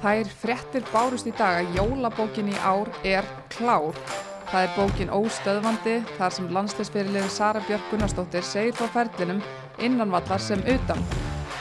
[0.00, 3.96] Þær fréttir bárust í dag að jólabókin í ár er klár.
[4.48, 9.42] Það er bókin Óstöðvandi þar sem landsleisfyrirliðin Sara Björk Gunnarsdóttir segir frá ferlinum
[9.76, 11.04] innanvallar sem utan.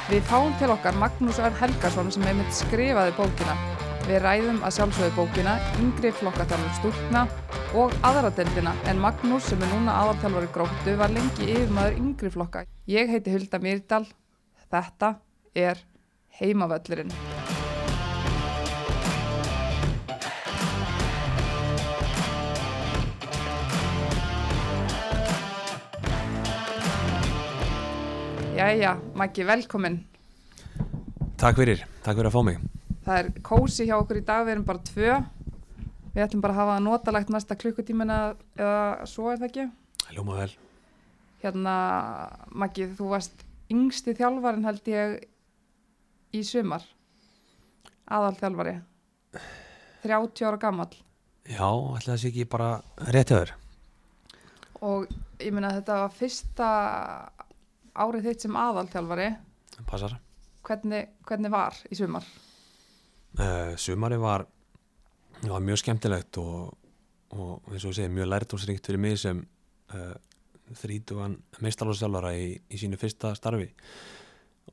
[0.07, 3.57] Við fáum til okkar Magnús Örn Helgason sem hefði skrifaði bókina.
[4.07, 7.25] Við ræðum að sjálfsögðu bókina, yngri flokkatalum stúkna
[7.77, 12.63] og aðradeldina en Magnús sem er núna aðalþjálfari gróttu var lengi yfirmaður yngri flokka.
[12.87, 14.07] Ég heiti Hulda Myrdal.
[14.71, 15.13] Þetta
[15.59, 15.83] er
[16.39, 17.13] heimavöllurinn.
[28.59, 29.94] Jæja, Maggi, velkomin.
[31.40, 32.58] Takk fyrir, takk fyrir að fá mig.
[33.05, 35.13] Það er kósi hjá okkur í dag, við erum bara tvö.
[36.12, 38.17] Við ætlum bara að hafa notalegt næsta klukkutímina
[38.59, 39.66] eða svo er það ekki.
[40.17, 40.50] Ljóma vel.
[41.40, 41.77] Hérna,
[42.52, 45.16] Maggi, þú varst yngsti þjálfarin held ég
[46.36, 46.84] í sumar.
[48.12, 48.78] Aðal þjálfari.
[50.03, 50.92] 30 ára gammal.
[51.48, 52.73] Já, ætla það sé ekki bara
[53.08, 53.55] rétt þér.
[54.83, 55.08] Og
[55.39, 56.73] ég meina þetta var fyrsta
[58.00, 59.30] árið þitt sem aðal þjálfari.
[59.89, 60.16] Passar.
[60.66, 62.25] Hvernig, hvernig var í sumar?
[63.39, 64.45] Uh, sumari var,
[65.45, 66.73] var mjög skemmtilegt og,
[67.36, 69.42] og eins og ég segi, mjög lærtómsringt fyrir mig sem
[69.94, 70.16] uh,
[70.80, 73.70] þrítugan meistarlóðsjálfara í, í sínu fyrsta starfi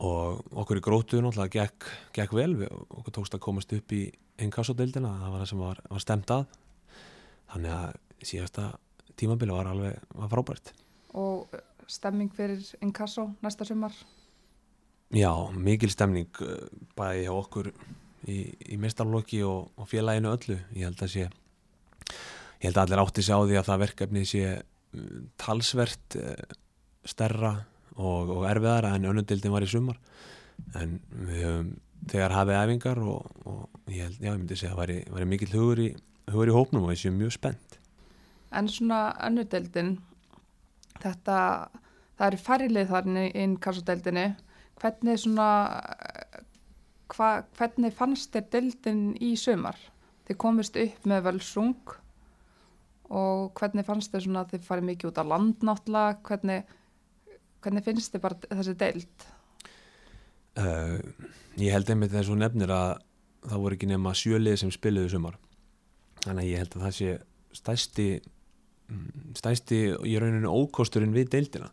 [0.04, 4.02] og okkur í grótu náttúrulega gekk, gekk vel, við, okkur tókst að komast upp í
[4.44, 6.44] innkassodeildina, það var það sem var, var stemt að
[7.52, 8.66] þannig að síðasta
[9.16, 10.74] tímabili var alveg var frábært.
[11.16, 11.56] Og
[11.90, 13.94] stemming fyrir inkasso næsta sumar?
[15.14, 16.66] Já, mikil stemning uh,
[16.98, 17.70] bæði hjá okkur
[18.26, 18.40] í,
[18.74, 20.58] í mestarlokki og, og félaginu öllu.
[20.74, 24.26] Ég held að sé, ég held að allir átti sig á því að það verkefni
[24.26, 26.58] sé uh, talsvert uh,
[27.06, 27.54] stærra
[27.96, 30.00] og, og erfiðara en önnundildin var í sumar.
[30.74, 31.74] En við höfum
[32.10, 35.54] þegar hafið æfingar og, og ég held, já, ég myndi segja að það væri mikill
[35.54, 35.88] hugur í,
[36.32, 37.78] hugur í hópnum og ég sé mjög spennt.
[38.56, 39.96] En svona önnundildin,
[41.02, 41.38] þetta,
[42.18, 44.26] það eru færilið þar inn í innkassodeildinni,
[44.80, 45.50] hvernig svona
[47.14, 49.78] hva, hvernig fannst þér deildin í sömar?
[50.26, 51.94] Þið komist upp með völsung
[53.14, 56.76] og hvernig fannst þér svona þið farið mikið út á land náttúrulega, hvernig,
[57.62, 59.26] hvernig finnst þið bara þessi deild?
[60.56, 60.98] Uh,
[61.60, 62.96] ég held einmitt þess að nefnir að
[63.46, 65.36] það voru ekki nema sjölið sem spiluðu sömar
[66.24, 67.10] þannig að ég held að það sé
[67.54, 68.06] stæsti
[69.36, 71.72] stæsti í rauninu ókosturinn við deildina.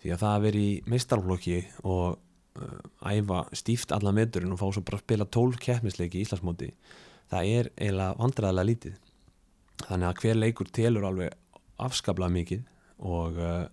[0.00, 4.66] Því að það að vera í meistarflokki og uh, æfa stíft alla meturinn og fá
[4.70, 6.72] svo bara að spila tólf keppmisleiki í Íslandsmóti
[7.30, 8.96] það er eiginlega vandræðilega lítið.
[9.80, 12.64] Þannig að hver leikur telur alveg afskaplega mikið
[13.10, 13.66] og uh,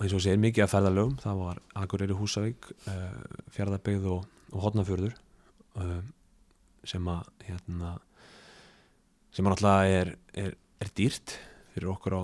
[0.00, 1.16] eins og segir mikið að ferðalögum.
[1.22, 3.22] Það var Akureyri Húsavík uh,
[3.56, 5.16] Fjörðarbygð og, og Hodnafjörður
[5.82, 5.98] uh,
[6.86, 7.96] sem að hérna
[9.34, 11.36] sem að náttúrulega er, er, er dýrt
[11.74, 12.22] fyrir okkur á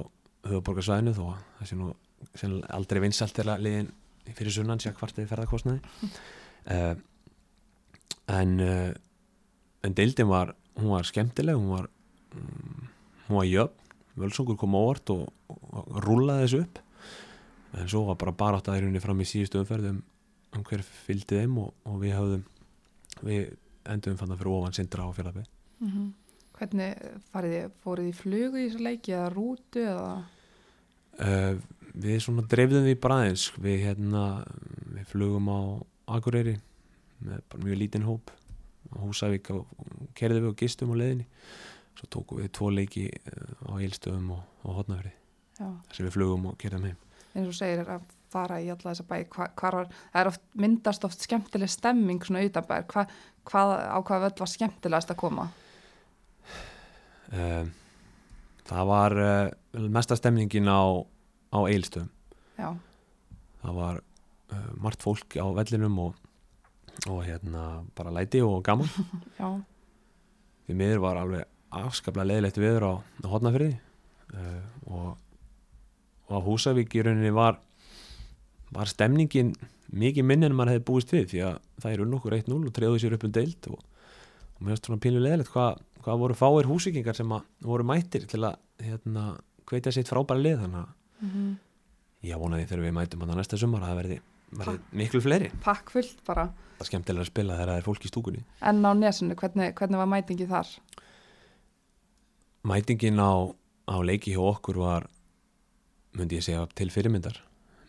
[0.50, 3.92] höfuborgarsvæðinu þó að það sé nú aldrei vinsalt er að liðin
[4.32, 5.80] fyrir sunnan sé að hvartið ferðarkostnaði
[6.70, 6.94] uh,
[8.32, 8.52] en
[9.82, 11.88] en deildin var hún var skemmtileg hún var,
[12.36, 12.88] um,
[13.28, 13.78] hún var jöfn.
[14.12, 16.80] Völsungur kom óvart og, og rúlaði þessu upp.
[17.80, 20.02] En svo var bara barátt að erunni fram í síðustu umferðum
[20.52, 22.42] um hver fylgdi þeim og, og við hafðum
[23.24, 23.54] við
[23.88, 26.10] endum fann það fyrir ofan sindra á félagið mm -hmm.
[26.62, 30.10] Hvernig farið þið, fórið þið flugu í þessu leiki eða rútu eða?
[31.18, 31.56] Uh,
[32.04, 33.48] við svona dreifðum við bara aðeins.
[33.58, 34.22] Við hérna,
[34.94, 35.60] við flugum á
[36.14, 36.54] Akureyri
[37.26, 38.30] með bara mjög lítinn hóp.
[38.94, 39.66] Á Húsavík og
[40.14, 41.26] kerðum við og gistum á leðinni
[41.98, 43.08] svo tókum við tvo leiki
[43.66, 45.18] á Ílstöðum og, og Hotnafrið
[45.58, 47.00] sem við flugum og kerðum heim.
[47.34, 51.04] Eins og segir að fara í alla þessa bæ hva, var, það er oft, myndast
[51.10, 53.04] oft skemmtileg stemming svona utanbær hva,
[53.50, 55.50] hvað, á hvað völd var skemmtilegast að koma
[57.32, 57.64] uh,
[58.68, 60.82] það var uh, mesta stemningin á,
[61.52, 62.10] á eilstöðum
[62.58, 62.68] Já.
[63.64, 66.14] það var uh, margt fólk á vellinum og,
[67.08, 68.90] og hérna bara læti og gaman.
[70.66, 73.74] Því miður var alveg afskaplega leðilegt viður á, á hotnafyrði
[74.86, 75.16] og
[76.32, 77.58] og á Húsavík í rauninni var
[78.72, 79.52] var stemningin
[79.92, 82.76] mikið minn en maður hefði búist við því að það er unn okkur 1-0 og
[82.76, 83.80] treyðu sér upp um deilt og,
[84.56, 87.30] og mér finnst svona pínulegilegt hvað hva voru fáir húsvíkingar sem
[87.62, 89.36] voru mættir til að hérna,
[89.68, 90.88] hveitja sitt frábæra lið þannig að
[91.20, 91.54] mm -hmm.
[92.28, 94.18] ég vonaði þegar við mætum að næsta sumar að það verði,
[94.50, 95.50] verði miklu fleiri.
[95.62, 96.46] Pakkfullt bara.
[96.78, 98.44] Það er skemmtilega að spila þegar það er fólk í stúkunni.
[98.60, 100.68] En á nesunu, hvernig, hvernig var mætingi þar?
[102.62, 103.32] Mætingin á,
[103.86, 105.08] á leiki hjá okkur var
[106.12, 107.40] myndi ég segja til fyrirmyndar.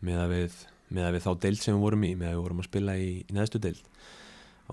[0.01, 0.53] Með að við,
[0.89, 2.97] með að við þá deild sem við vorum í með að við vorum að spila
[2.97, 3.83] í, í neðstu deild.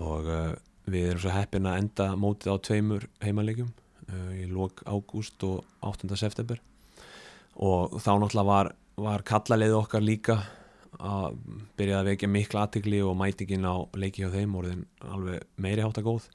[0.01, 0.55] Og uh,
[0.85, 3.69] við erum svo heppin að enda mótið á tveimur heimalegjum
[4.09, 6.09] uh, í lok ágúst og 8.
[6.19, 6.61] september
[7.61, 10.39] og þá náttúrulega var, var kallaleið okkar líka
[10.99, 11.37] að
[11.79, 16.03] byrja að vekja mikla aðtikli og mætingin á leiki hjá þeim orðin alveg meiri hátta
[16.05, 16.27] góð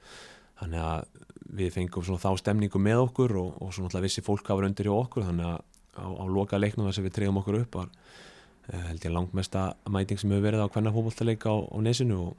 [0.57, 1.25] þannig að
[1.57, 4.89] við fengum svona þá stemningu með okkur og, og svona náttúrulega vissi fólk hafur undir
[4.89, 5.59] hjá okkur þannig að
[5.97, 9.67] á, á loka leiknum þess að við treyðum okkur upp var uh, held ég langmesta
[9.93, 12.33] mæting sem hefur verið á hvernig fókbaltaleika á, á nesinu og,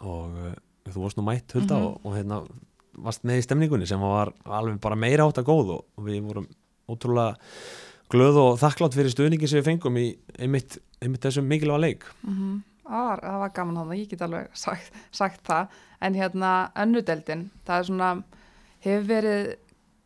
[0.00, 0.56] og uh,
[0.94, 1.84] þú varst nú mætt hulda Mhm.
[1.86, 2.40] og, og hérna
[2.98, 6.22] varst með í stemningunni sem var alveg bara meira átt að góð og, og við
[6.26, 6.48] vorum
[6.88, 7.36] ótrúlega
[8.10, 10.06] glöð og þakklátt fyrir stuðningi sem við fengum í
[10.38, 14.46] einmitt, einmitt þessum mikilvæga leik Mm það, var, það var gaman þannig, ég get alveg
[14.56, 15.66] sagt, sagt það.
[16.00, 18.06] En hérna önnudeldin, það er svona,
[18.80, 19.48] hefur verið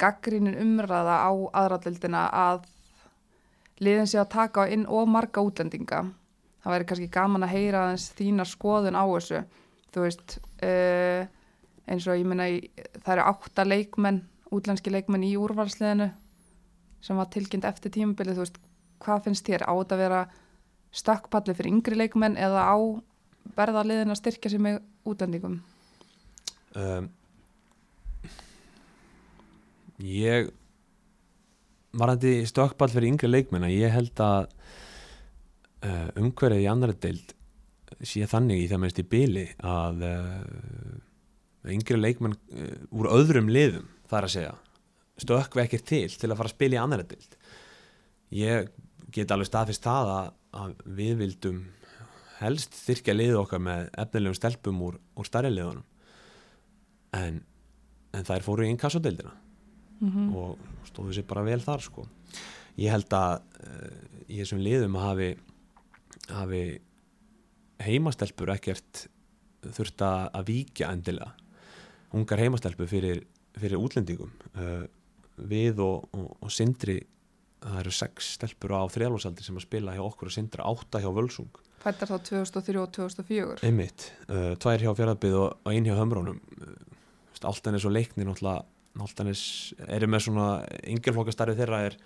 [0.02, 1.30] gaggrínin umræða á
[1.62, 2.64] aðradeldina að
[3.82, 6.00] liðin sé að taka inn of marga útlendinga.
[6.64, 7.84] Það væri kannski gaman að heyra
[8.18, 9.44] þína skoðun á þessu.
[9.92, 11.26] Þú veist, uh,
[11.90, 12.48] eins og ég minna,
[13.02, 14.22] það eru átta leikmenn,
[14.52, 16.10] útlenski leikmenn í úrvalsliðinu
[17.02, 18.62] sem var tilkynnt eftir tímabilið, þú veist,
[19.02, 20.22] hvað finnst þér á þetta að vera
[20.92, 22.76] stökkpalli fyrir yngri leikmenn eða á
[23.56, 25.60] verðarliðin að styrkja sig með útlendingum?
[26.78, 27.08] um,
[30.02, 30.50] ég
[31.92, 34.48] varandi stökkball fyrir yngri leikmenn að ég held að
[35.84, 37.34] uh, umhverfið í annari deild
[38.02, 43.88] sé þannig í það mennst í byli að uh, yngri leikmenn uh, úr öðrum liðum
[44.10, 44.54] þar að segja
[45.22, 47.36] stökkvi ekkert til til að fara að spila í annari deild.
[48.32, 48.72] Ég
[49.12, 51.62] get alveg staðfist það að, við vildum
[52.40, 55.84] helst þyrkja liðið okkar með efnilegum stelpum úr, úr starri liðunum.
[57.14, 57.42] En,
[58.16, 59.36] en þær fóru í inkassodeildina
[60.02, 60.58] Mm og
[60.88, 62.02] stóðu sér bara vel þar sko.
[62.76, 63.92] ég held að uh,
[64.26, 65.36] í þessum liðum hafi,
[66.26, 66.62] hafi
[67.86, 69.06] heimastelpur ekkert
[69.62, 71.32] þurft að víkja endilega.
[72.16, 73.22] Ungar heimastelpur fyrir,
[73.56, 74.32] fyrir útlendingum.
[74.56, 74.84] Uh,
[75.48, 76.98] við og, og, og Sindri
[77.62, 81.08] það eru sex stelpur á þrjálfsaldri sem að spila hjá okkur og Sindri átta hjá
[81.14, 81.62] Völsung.
[81.82, 83.54] Fættar þá 2003 og 2004?
[83.66, 86.76] einmitt, uh, tvær hjá fjörðarbið og, og ein hjá hömrónum uh,
[87.42, 88.62] Altanis og leikni náttúrulega
[89.02, 89.40] Altanis
[89.88, 90.44] eru með svona
[90.92, 91.96] yngjörflokkastarfi þeirra er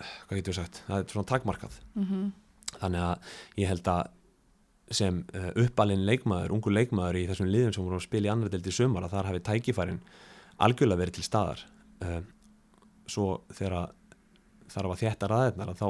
[0.00, 1.78] hvað getur við sagt, það er svona takmarkað.
[1.94, 2.32] Mm
[2.80, 4.12] þannig að ég held að
[4.90, 8.52] sem uh, uppalinn leikmaður, ungu leikmaður í þessum liðum sem voru að spila í annar
[8.52, 10.00] deild í sumar að þar hafi tækifærin
[10.62, 11.64] algjörlega verið til staðar.
[12.04, 12.20] Uh,
[13.10, 13.90] svo þegar
[14.70, 15.88] þar var þétta ræðirnar að þá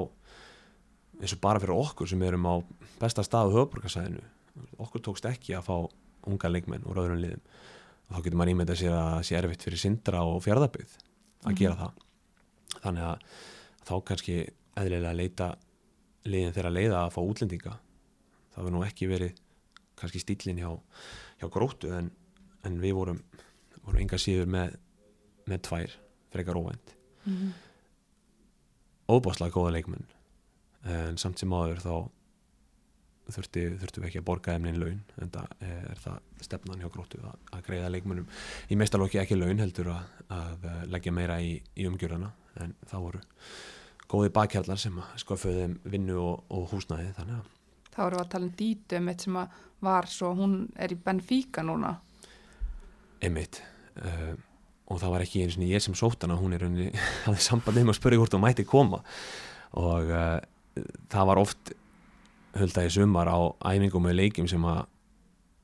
[1.23, 2.55] eins og bara fyrir okkur sem erum á
[3.01, 4.25] besta staðu höfuborgarsæðinu
[4.81, 5.77] okkur tókst ekki að fá
[6.27, 7.43] unga leikmenn úr öðrum liðum.
[8.07, 11.51] Og þá getur maður ímyndað sér að það sé erfitt fyrir sindra og fjárðabið að
[11.51, 11.57] Mhm.
[11.61, 11.93] gera það.
[12.83, 13.19] Þannig að
[13.87, 14.37] þá kannski
[14.77, 15.49] eðlilega að leita
[16.27, 17.75] liðin þeirra leiða að fá útlendinga
[18.57, 19.37] það hefur nú ekki verið
[19.97, 20.73] kannski stílinn hjá,
[21.41, 22.11] hjá gróttu en,
[22.65, 23.23] en við vorum,
[23.85, 24.77] vorum enga síður með,
[25.47, 25.97] með tvær
[26.35, 27.53] frekar óvænt -hmm.
[29.09, 30.07] óbáslega góða leikmenn
[30.85, 31.95] en samt sem áður þá
[33.35, 37.19] þurfti, þurftum við ekki að borga emnin laun en það er það stefnan hjá gróttu
[37.27, 38.29] að, að greiða leikmennum
[38.71, 40.05] í mestalokki ekki laun heldur að,
[40.37, 42.31] að leggja meira í, í umgjörðana
[42.63, 43.21] en það voru
[44.07, 47.56] góði bakhjallar sem þeim vinnu og, og húsnæði þannig að
[47.97, 50.99] Þá erum við að tala um Dítu mitt sem að var svo, hún er í
[51.01, 51.97] Benfica núna.
[53.21, 53.63] einmitt
[54.05, 54.35] uh,
[54.93, 56.93] og það var ekki eins og ég sem sótt hana hún er rauninni,
[57.25, 59.01] hafði samband með mig að spyrja hvort hún mætti koma
[59.77, 60.39] og uh,
[61.13, 61.73] það var oft
[62.57, 63.39] hölda í sumar á
[63.73, 64.85] æfingum með leikjum sem að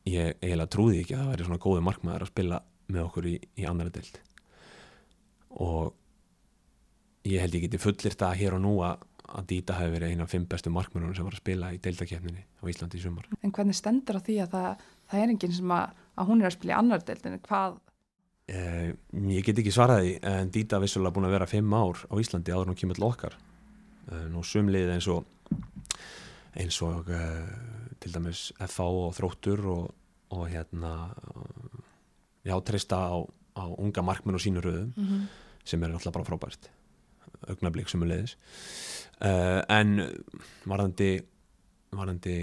[0.09, 2.61] ég eiginlega trúði ekki að það væri svona góði markmaður að spila
[2.93, 4.19] með okkur í, í annara deild
[5.63, 5.93] og
[7.29, 9.05] ég held ég geti fullir það hér og nú að,
[9.39, 12.45] að Dita hefur verið eina af fimm bestu markmörunum sem var að spila í deildakefninni
[12.61, 15.73] á Íslandi í sumar En hvernig stendur á því að það, það er enginn sem
[15.79, 17.41] að, að hún er að spila í annar deildinni?
[17.49, 17.79] Hvað?
[18.53, 18.89] Eh,
[19.33, 22.67] ég get ekki svaraði en Dita vissulega búin að vera fimm ár á Íslandi áður
[22.67, 23.39] en hún kemur til okkar
[24.11, 25.25] eh, nú sumlið eins og
[26.59, 27.47] eins og eh,
[28.03, 29.85] til dæmis FH og þróttur og,
[30.35, 30.93] og hérna
[32.45, 33.17] já, treysta á,
[33.57, 35.27] á unga markmenn og sínu röðum Mm -hmm.
[35.65, 36.69] sem er náttúrulega bara frábært
[37.51, 38.37] augnablík sem er leiðis
[39.25, 39.97] uh, en
[40.69, 41.11] varðandi
[41.93, 42.37] varðandi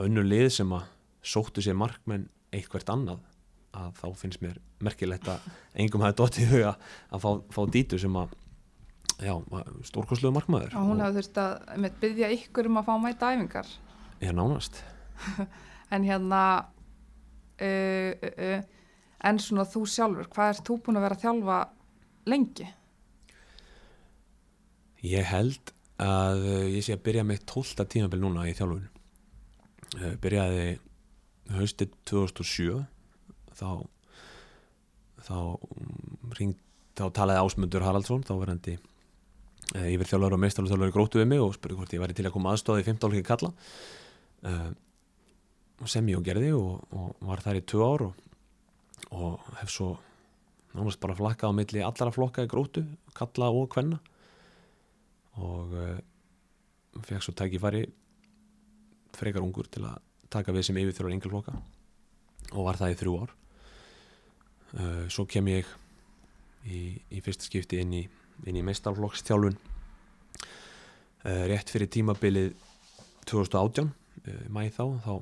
[0.00, 0.86] önnur lið sem að
[1.20, 3.20] sóttu sér markmenn eitt hvert annað
[3.76, 5.44] að þá finnst mér merkilegt að
[5.78, 6.72] engum hafi dottið í huga
[7.12, 8.32] að fá, fá dítu sem að
[9.20, 13.72] stórkosluðu markmaður Og hún hefði þurft að byggja ykkur um að fá mæta æfingar.
[14.20, 14.80] er nánast
[15.94, 16.42] En hérna,
[17.60, 18.60] uh, uh, uh,
[19.26, 21.56] en svona þú sjálfur, hvað ert þú búin að vera að þjálfa
[22.30, 22.68] lengi?
[25.06, 28.86] Ég held að uh, ég sé að byrja með 12 tímabil núna í þjálfun
[30.00, 30.66] uh, byrjaði
[31.54, 32.84] haustið 2007
[33.58, 33.70] þá
[35.24, 36.54] þá mm, ring,
[36.98, 41.56] þá talaði Ásmundur Haraldsson þá verandi e, yfir þjálfur og þjálfur gróttu við mig og
[41.56, 43.52] spurði hvort ég væri til að koma aðstóði í 15 álki kalla
[44.46, 44.54] e,
[45.88, 48.24] sem ég og gerði og, og var þar í tvö ár og,
[49.16, 49.90] og hef svo
[50.76, 52.84] nánast bara flakkað á milli allara flokka í gróttu,
[53.16, 53.98] kalla og kvenna
[55.38, 55.88] og e,
[57.06, 57.84] fekk svo tækifæri
[59.16, 61.54] frekar ungur til að taka við sem yfirþjóðar yngjaflokka
[62.54, 63.32] og var það í þrjú ár
[64.78, 65.68] uh, svo kem ég
[66.66, 68.02] í, í fyrsta skipti inn í,
[68.46, 72.54] í meistarflokkstjálfun uh, rétt fyrir tímabilið
[73.30, 73.92] 2018 uh,
[74.50, 75.12] mæ þá þá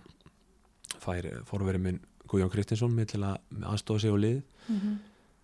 [0.98, 4.96] fær fórverið minn Guðjón Kristinsson með til að aðstofa sig á lið mm -hmm.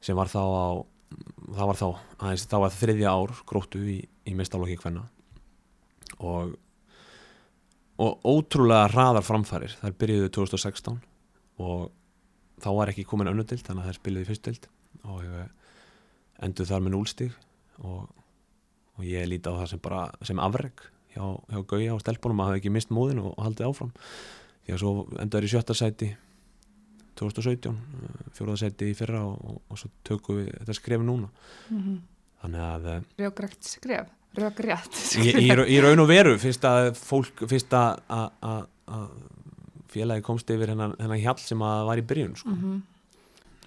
[0.04, 0.68] sem var þá á
[1.54, 5.06] það var þá, aðeins, þá var þriðja ár gróttu í, í meistarflokki hvenna
[6.18, 6.54] og
[7.94, 10.97] og ótrúlega hraðar framfærir þær byrjuðu 2016
[11.62, 11.92] og
[12.62, 14.66] þá var ekki komin önnudild þannig að þær spiluði fyrstild
[15.04, 15.28] og
[16.42, 17.37] endur þar með núlstig
[17.87, 18.09] og,
[18.99, 20.83] og ég líti á það sem bara sem afreg
[21.14, 23.92] hjá, hjá Gauja og Stelpunum að hafa ekki mist móðin og, og haldið áfram.
[24.64, 26.11] Því að svo endur þær í sjötta sæti
[27.14, 27.76] 2017
[28.35, 31.28] fjóruðarsæti í fyrra og, og svo tökum við þetta skref núna
[31.71, 31.99] mm -hmm.
[32.42, 37.75] þannig að Rjókrekt skref Rjókrétt í, í, í raun og veru fyrst að fólk fyrst
[37.78, 38.66] að
[39.94, 42.50] félagi komst yfir hennan, hennan hjall sem að var í byrjun sko.
[42.50, 42.83] mm -hmm.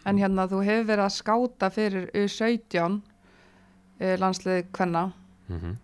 [0.08, 3.02] En hérna þú hefur verið að skáta fyrir U17
[4.00, 5.12] uh, landsliði hvenna
[5.48, 5.76] mm -hmm.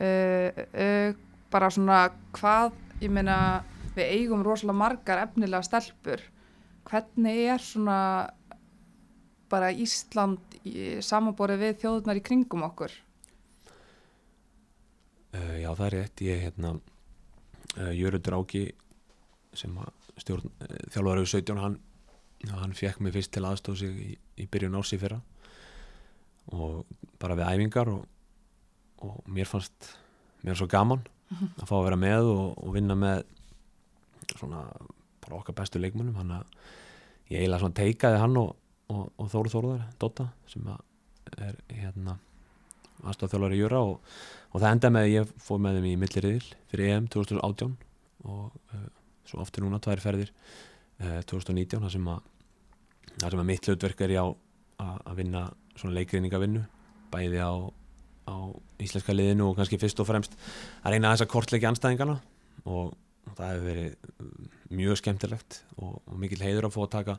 [0.00, 0.50] uh,
[0.82, 1.14] uh,
[1.50, 3.64] bara svona hvað ég meina
[3.96, 6.20] við eigum rosalega margar efnilega stelpur
[6.88, 7.98] hvernig er svona
[9.52, 10.58] bara Ísland
[11.04, 12.94] samanborið við þjóðunar í kringum okkur
[15.34, 16.22] Uh, já, það er rétt.
[16.22, 18.68] Ég er hérna uh, Jörgur Áki
[19.56, 19.74] sem
[20.22, 21.78] stjórn uh, þjálfur auðvitað 17, hann,
[22.52, 25.18] hann fekk mig fyrst til aðstóð sig í, í byrjun ási fyrra
[26.54, 26.84] og
[27.18, 28.04] bara við æfingar og,
[29.02, 29.94] og mér fannst
[30.44, 31.02] mér svo gaman
[31.60, 33.24] að fá að vera með og, og vinna með
[34.36, 34.60] svona
[35.24, 36.44] bara okkar bestu leikmennum hann að
[37.32, 38.54] ég eiginlega svona teikaði hann og,
[38.92, 42.18] og Þóru Þóruðar, Dota sem er hérna
[43.04, 43.96] aðstofþjálfari Júra og,
[44.52, 47.74] og það endaði með að ég fór með þeim í milliriðil fyrir EM 2018
[48.24, 48.86] og uh,
[49.28, 52.30] svo ofti núna tvær ferðir uh, 2019 þar sem að
[53.20, 54.28] þar sem að mitt hlutverk er ég á
[54.84, 55.46] að vinna
[55.78, 56.64] svona leikreiningavinnu
[57.12, 57.54] bæði á,
[58.26, 58.36] á
[58.82, 60.34] íslenska liðinu og kannski fyrst og fremst
[60.82, 62.16] að reyna þess að kortleiki anstæðingana
[62.64, 62.94] og
[63.32, 63.96] það hefur verið
[64.74, 67.16] mjög skemmtilegt og, og mikil heiður að fá að taka,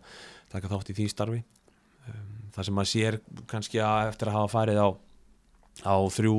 [0.53, 1.41] taka þátt í því starfi.
[2.05, 3.19] Um, það sem maður sér
[3.50, 4.89] kannski að eftir að hafa farið á
[5.83, 6.35] á þrjú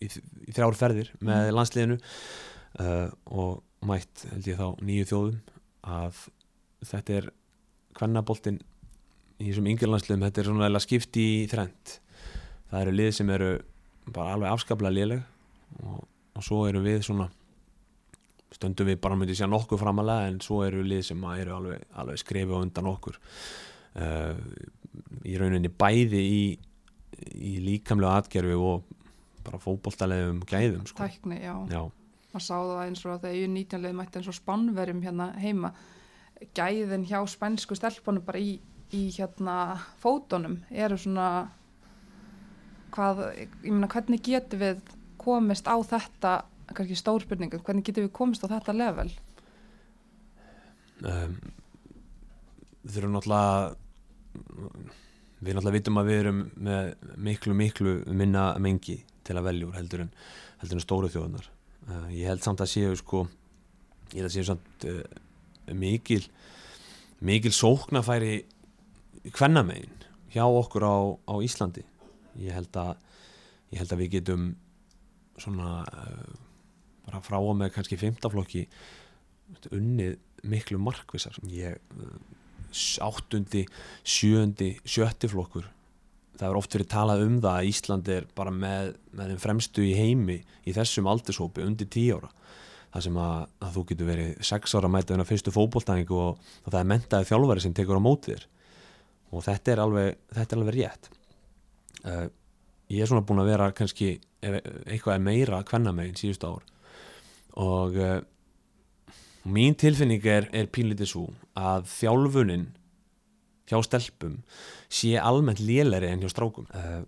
[0.00, 1.56] í, í þrjár ferðir með mm.
[1.58, 1.98] landsliðinu
[2.80, 5.40] uh, og mætt held ég þá nýju þjóðum
[5.96, 6.22] að
[6.86, 7.30] þetta er
[7.96, 8.60] kvennaboltin
[9.36, 11.96] í þessum yngirlandsliðum þetta er svona skipt í þrend
[12.70, 13.50] það eru lið sem eru
[14.06, 17.28] bara alveg afskaplega liðleg og, og svo eru við svona
[18.54, 22.20] stöndum við bara myndið sér nokkuð framalega en svo eru lið sem eru alveg, alveg
[22.22, 24.38] skrifið undan okkur uh,
[25.26, 26.40] í rauninni bæði í
[27.16, 28.84] í líkamlega atgerfi og
[29.46, 31.06] bara fókbóltalegum gæðum sko.
[31.06, 31.54] Tækni, já.
[31.70, 31.86] já
[32.36, 35.70] maður sá það eins og þegar ég 19 leið mætti eins og spannverjum hérna heima
[36.56, 38.58] gæðin hjá spænsku stelpunum bara í,
[38.92, 41.48] í hérna fótonum eru svona
[42.92, 43.22] hvað,
[43.64, 46.34] ég meina hvernig getur við komist á þetta
[46.74, 49.10] kannski stórspurningum, hvernig getur við komist á þetta level?
[51.04, 51.36] Um,
[52.86, 53.74] Þau eru náttúrulega
[55.42, 56.90] við náttúrulega vitum að við erum með
[57.28, 60.12] miklu miklu minna mengi til að veljúr heldur en,
[60.62, 61.48] heldur en stóru þjóðunar
[61.90, 63.24] uh, ég held samt að séu sko
[64.14, 65.02] ég held að séu samt uh,
[65.74, 66.22] mikil
[67.26, 68.44] mikil sóknafæri
[69.34, 69.96] hvernamegin
[70.36, 70.96] hjá okkur á,
[71.26, 71.84] á Íslandi.
[72.36, 72.94] Ég held að
[73.72, 74.48] ég held að við getum
[75.40, 76.34] svona uh,
[77.06, 78.66] bara frá og með kannski fymtaflokki
[79.74, 81.78] unnið miklu markvisar ég
[83.02, 83.62] áttundi,
[84.04, 85.70] sjöndi, sjötti flokkur
[86.36, 89.84] það er oft verið talað um það að Ísland er bara með, með þeim fremstu
[89.84, 90.36] í heimi
[90.66, 92.30] í þessum aldurshópi undir tíu ára.
[92.92, 96.44] Það sem að, að þú getur verið sex ára mætið en að fyrstu fókbóltæningu og,
[96.64, 98.46] og það er mentaði þjálfari sem tekur á mótið þér.
[99.32, 101.10] Og þetta er alveg, þetta er alveg rétt.
[102.06, 102.24] Uh,
[102.92, 104.14] ég er svona búin að vera kannski
[104.46, 106.64] eitthvað meira að kvenna meginn síðust ár
[107.56, 108.18] og uh,
[109.46, 112.66] mín tilfinning er, er pínlítið svo að þjálfunin
[113.66, 114.40] hjá stelpum
[114.92, 116.68] sé almennt lélæri en hjá strákum.
[116.70, 117.02] Uh,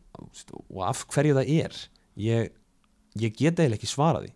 [0.73, 1.77] og af hverju það er
[2.19, 2.51] ég,
[3.19, 4.33] ég get eiginlega ekki svara því.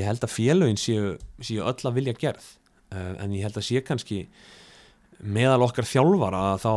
[0.00, 2.50] Ég held að félögin séu, séu öll að vilja gerð.
[2.90, 4.24] Uh, en ég held að sé kannski
[5.24, 6.74] meðal okkar þjálfara að þá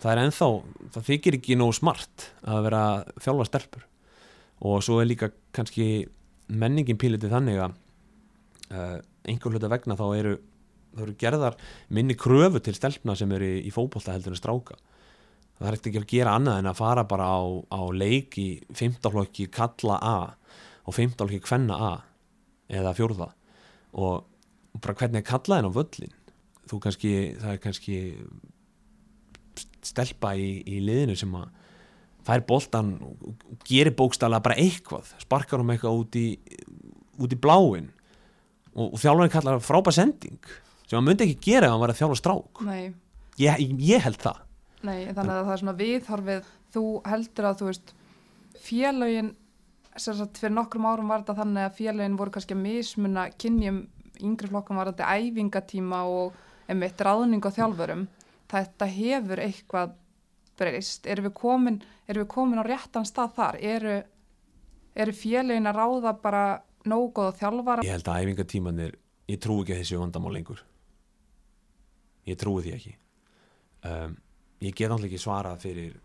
[0.00, 0.48] það er ennþá,
[0.94, 2.82] það þykir ekki nóg smart að vera
[3.24, 3.88] þjálfa stelpur.
[4.66, 6.06] Og svo er líka kannski
[6.46, 7.74] menningin pílitið þannig að
[8.72, 10.34] uh, einhver hluta vegna þá eru,
[10.96, 11.56] þá eru gerðar
[11.88, 14.78] minni kröfu til stelpna sem eru í, í fótbolta heldur en stráka.
[15.56, 17.40] Það er ekki að gera annað en að fara bara á,
[17.72, 20.18] á leik í 15 flokki kalla A
[20.84, 21.92] og 15 flokki kvenna A
[22.68, 23.30] eða fjórða.
[23.96, 24.26] Og,
[24.76, 26.16] bara hvernig er kallaðin á völlin
[26.68, 27.98] þú kannski, það er kannski
[29.86, 31.46] stelpa í, í liðinu sem að
[32.26, 33.36] fær boltan og
[33.68, 36.26] gerir bókstala bara eitthvað, sparkar um eitthvað út í,
[37.22, 37.92] út í bláin
[38.76, 40.38] og, og þjálfarinn kallar frábær sending
[40.86, 42.62] sem hann myndi ekki gera ef hann var að þjálfa strák.
[43.40, 44.44] Ég, ég held það.
[44.86, 47.92] Nei, þannig að það er svona viðhorfið, þú heldur að þú veist,
[48.62, 49.32] félögin
[49.96, 53.82] sem sagt fyrir nokkrum árum var þetta þannig að félögin voru kannski að mismuna kynjum
[54.22, 56.36] yngri flokkum var þetta æfingatíma og
[56.70, 58.06] einmitt ráðning og þjálfurum.
[58.52, 59.96] Þetta hefur eitthvað
[60.56, 63.58] breyst, erum við komin erum við komin á réttan stað þar?
[63.60, 63.96] Eru,
[64.94, 66.44] eru félögin að ráða bara
[66.90, 67.86] nógu góða þjálfara.
[67.86, 68.94] Ég held að æfingatímanir,
[69.30, 70.62] ég trú ekki að þessi vandamál lengur.
[72.26, 72.94] Ég trúi því ekki.
[73.86, 74.16] Um,
[74.64, 75.96] Ég get náttúrulega ekki svarað fyrir,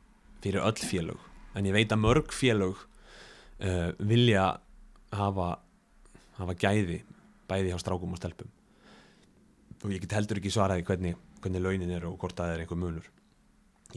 [0.43, 4.43] fyrir öll félög en ég veit að mörg félög uh, vilja
[5.15, 5.53] hafa,
[6.35, 6.99] hafa gæði
[7.47, 8.51] bæði hjá strákum og stelpum.
[9.81, 12.79] Og ég get heldur ekki svaraði hvernig, hvernig launin er og hvort það er einhver
[12.79, 13.07] munur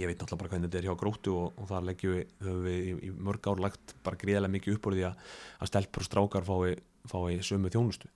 [0.01, 2.61] ég veit náttúrulega bara hvernig þetta er hjá gróttu og, og þar leggjum við, höfum
[2.65, 6.05] við í, í mörg ár lagt bara gríðarlega mikið upp úr því að, að stelpur
[6.05, 6.75] og strákar fái,
[7.11, 8.11] fái sömu þjónustu.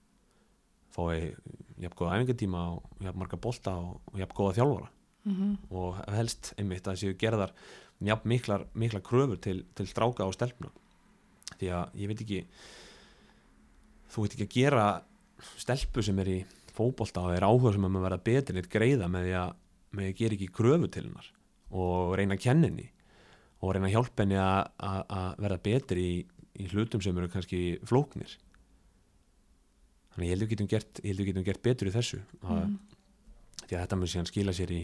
[0.95, 1.35] Fái
[1.79, 4.91] jafn góða æfingatíma og jafn marga bolta og, og jafn góða þjálfara.
[5.29, 7.51] Mm og helst einmitt að séu gerðar
[8.07, 10.71] jafn miklar, miklar kröfur til, til stráka og stelpna.
[11.59, 12.43] Því að ég veit ekki
[14.09, 14.85] þú veit ekki að gera
[15.59, 16.37] stelpu sem er í
[16.75, 19.57] fótbolta og er áhuga sem að maður verða betri neitt greiða með því að
[19.97, 21.29] að gera ekki kröfu til hennar
[21.69, 22.87] og reyna að kenna henni
[23.59, 26.19] og reyna að hjálpa henni að, verða betri í,
[26.63, 28.37] í hlutum sem eru kannski flóknir.
[30.13, 31.01] Þannig ég held að við getum gert,
[31.49, 32.21] gert betur í þessu.
[32.45, 32.77] Að,
[33.65, 34.83] því að þetta mun síðan skila sér í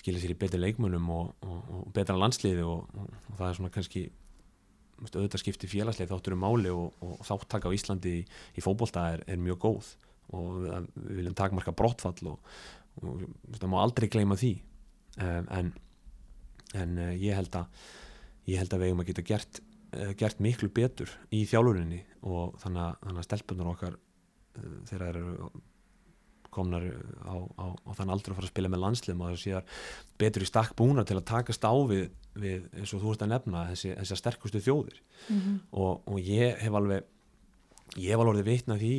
[0.00, 3.72] skila sér í betri leikmönum og, og, og betra landsliði og, og það er svona
[3.74, 4.06] kannski
[5.00, 8.24] auðvitað skipti félagsleik þáttur um máli og þáttaka á Íslandi í,
[8.56, 9.92] í fótbolta er, er mjög góð
[10.36, 12.52] og við, við viljum takmarka brottfall og
[13.56, 14.52] það má aldrei gleyma því.
[15.20, 15.70] Um, en,
[16.78, 17.82] en uh, ég held að
[18.50, 19.60] ég held að við eigum að geta gert,
[19.96, 25.04] uh, gert miklu betur í þjálfurinni og þannig að, þannig að stelpunar okkar uh, þegar
[25.04, 25.50] þær eru
[26.50, 26.82] komnar
[27.22, 29.84] á, á, á þann aldrei að fara að spila með landsliðum og það séðar
[30.18, 33.32] betur í stakk búna til að takast á við, við eins og þú ert að
[33.34, 35.56] nefna þessi, þessi sterkustu þjóðir -hmm.
[35.70, 37.06] og, og ég hef alveg
[37.98, 38.94] ég hef alveg orðið vitna því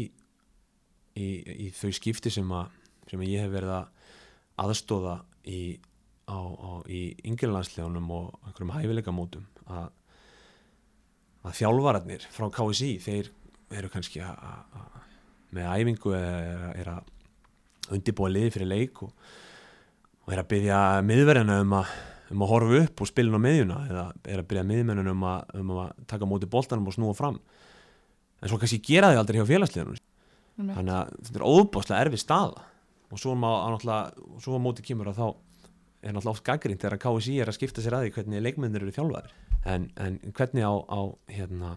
[1.19, 1.27] í,
[1.65, 2.71] í þau skipti sem, að,
[3.11, 3.85] sem að ég hef verið að
[4.63, 5.79] aðstóða í,
[6.31, 9.89] á, á, í yngirlandslegunum og einhverjum hæfileikamótum að,
[11.43, 13.31] að þjálfararnir frá KSI þeir
[13.75, 14.99] eru kannski að, að
[15.51, 19.11] með æfingu er, er að undibúa liði fyrir leik og,
[20.23, 21.77] og er að byggja miðverðina um
[22.31, 25.25] um að horfa upp og spilin á miðjuna eða er að byrja miðmennun um,
[25.59, 27.39] um að taka móti boltanum og snúa fram.
[28.41, 30.01] En svo kannski gera þið aldrei hjá félagsliðunum.
[30.61, 32.65] Þannig að þetta er óbáslega erfið staða.
[33.11, 35.25] Og svo, má, náttúrulega, svo móti kemur að þá
[36.01, 38.85] er náttúrulega oft gaggrínt þegar að KSI er að skipta sér að því hvernig leikmennir
[38.85, 39.35] eru þjálfaðir.
[39.69, 41.75] En, en hvernig á, á hérna,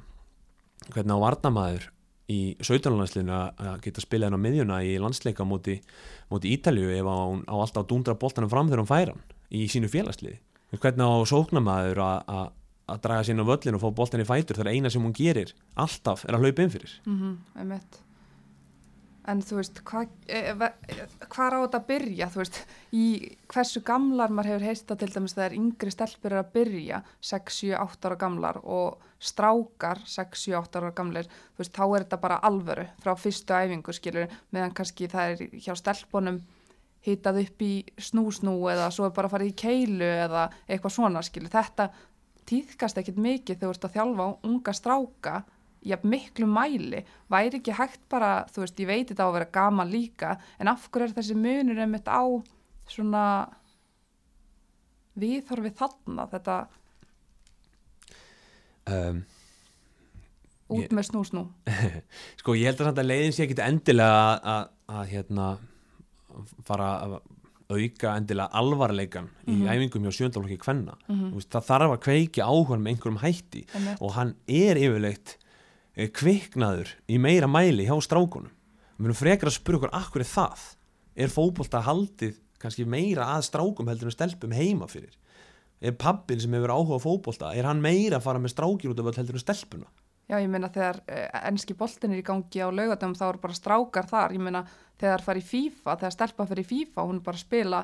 [0.94, 1.90] hvernig á varnamæður
[2.32, 3.28] í 17.
[3.28, 5.76] að geta spilað henn á miðjuna í landsleika móti,
[6.32, 9.90] móti Ítalju ef hún á alltaf dúndra boltanum fram þegar hún færa hann í sínu
[9.92, 10.40] félagsliði
[10.80, 12.54] hvernig á sóknamæður að
[12.90, 15.16] að draga inn á völlin og fá boltan í fætur það er eina sem hún
[15.16, 16.96] gerir alltaf er að hlaupa inn fyrir?
[17.06, 17.36] Mm -hmm,
[19.30, 22.28] en þú veist hvað hva er á þetta að byrja?
[22.32, 22.58] Þú veist,
[22.92, 23.04] í
[23.50, 28.18] hversu gamlar maður hefur heista til dæmis þegar yngri stelpur er að byrja 6-7-8 ára
[28.20, 33.56] gamlar og strákar 6-7-8 ára gamlir þú veist, þá er þetta bara alvöru frá fyrstu
[33.56, 36.42] æfingu skilur, meðan kannski það er hjá stelpunum
[37.04, 41.24] hitað upp í snúsnú eða svo er bara að fara í keilu eða eitthvað svona
[41.24, 41.90] skilur, þetta
[42.48, 45.34] týðkast ekkit mikið þegar þú ert að þjálfa unga stráka
[45.84, 49.52] í miklu mæli, væri ekki hægt bara, þú veist, ég veit þetta á að vera
[49.52, 52.24] gaman líka, en af hverju er þessi munur einmitt á
[52.88, 53.24] svona
[55.20, 56.56] viðhorfið þarna, þetta
[58.90, 59.22] um,
[60.72, 61.44] út ég, með snúsnú
[62.40, 65.52] Sko, ég held að þetta leiðin sé ekki endilega að, hérna
[66.66, 67.16] fara að
[67.74, 69.62] auka endilega alvarleikan mm -hmm.
[69.64, 71.46] í æfingum hjá sjöndalokki kvenna mm -hmm.
[71.48, 74.00] það þarf að kveiki áhuga með einhverjum hætti Einmitt.
[74.00, 75.38] og hann er yfirleitt
[75.94, 78.50] kviknaður í meira mæli hjá strákunum.
[78.98, 80.64] Við erum frekar að spura okkur akkur er það?
[81.14, 85.14] Er fótbolta haldið kannski meira að strákum heldur en stelpum heima fyrir?
[85.84, 89.02] Er pappin sem hefur áhuga á fótbolta er hann meira að fara með strákir út
[89.02, 89.90] af öll heldur en stelpuna?
[90.24, 93.58] Já, ég meina þegar uh, enski boltin er í gangi á laugatum þá eru bara
[93.58, 94.34] strákar þar.
[94.34, 94.62] Ég meina
[94.98, 97.82] þegar það er í FIFA, þegar stelpa fyrir FIFA, hún er bara að spila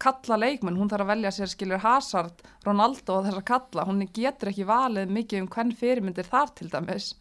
[0.00, 3.84] kalla leikmenn, hún þarf að velja sér skilur Hazard, Ronaldo og þessar kalla.
[3.88, 7.12] Hún getur ekki valið mikið um hvern fyrirmyndir þar til dæmis.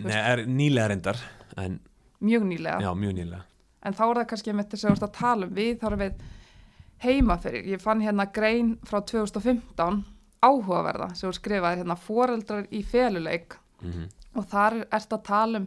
[0.00, 1.20] Nei, er nýlega reyndar
[1.60, 1.80] en,
[2.22, 2.78] Mjög nýlega.
[2.80, 3.42] já, mjög nýlega
[3.82, 6.02] En þá er það kannski með þess að við að tala um við, þá erum
[6.02, 6.20] við
[7.02, 7.64] heima fyrir.
[7.74, 10.04] Ég fann hérna grein frá 2015
[10.42, 15.58] áhugaverða sem þú skrifaði hérna foreldrar í feluleik mm og þar er þetta að tala
[15.60, 15.66] um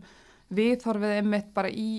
[0.57, 1.89] viðhorfið einmitt bara í,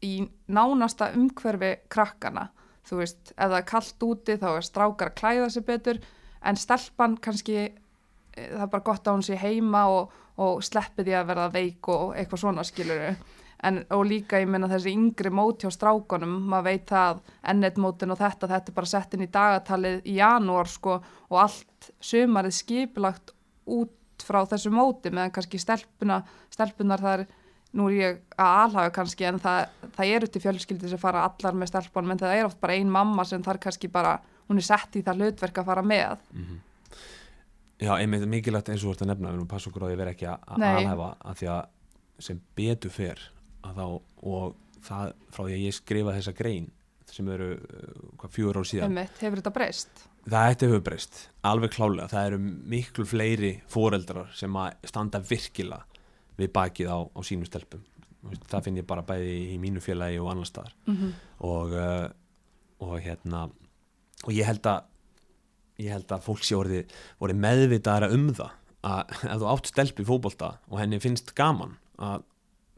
[0.00, 0.12] í
[0.48, 2.46] nánasta umhverfi krakkana.
[2.86, 5.98] Þú veist, ef það er kallt úti þá er strákar að klæða sig betur
[6.46, 7.56] en stelpan kannski,
[8.36, 11.48] eh, það er bara gott að hún sé heima og, og sleppi því að verða
[11.56, 13.16] veik og eitthvað svona skiluru.
[13.66, 17.22] En, og líka ég meina þessi yngri mót hjá strákonum, maður veit það
[17.52, 21.38] ennett mótin og þetta, þetta er bara sett inn í dagatalið í janúar sko og
[21.40, 23.32] allt sömarið skipilagt
[23.72, 26.20] út frá þessu móti meðan kannski stelpuna,
[26.52, 27.26] stelpunar það er,
[27.76, 31.58] nú er ég að alhaga kannski en það, það eru til fjölskyldi sem fara allar
[31.58, 34.16] með stelpunum en það er oft bara ein mamma sem þar kannski bara,
[34.48, 36.16] hún er sett í það hlutverk að fara með.
[37.76, 39.86] Já, einmitt mikilvægt eins og þú ert að nefna við erum að passa okkur á
[39.86, 43.24] því að vera ekki að alhæfa að því að sem betur fer
[43.66, 43.86] að þá
[44.32, 44.54] og
[44.86, 46.70] það frá því að ég skrifa þessa grein
[47.12, 50.06] sem eru uh, hvað fjögur ár síðan Einmitt, hefur þetta breyst?
[50.26, 52.40] það ætti hefur breyst, alveg klálega það eru
[52.72, 55.84] miklu fleiri foreldrar sem að standa virkilega
[56.36, 57.84] við bakið á, á sínum stelpum.
[58.50, 60.74] Það finn ég bara bæði í mínu félagi og annar staðar.
[60.90, 61.14] Mm
[61.46, 62.08] og, uh,
[62.80, 63.46] og hérna
[64.24, 64.86] og ég held að
[65.82, 68.54] ég held að fólk sé orðið, orðið meðvitaðara um það
[68.86, 72.24] að ef þú átt stelp í fótbolta og henni finnst gaman að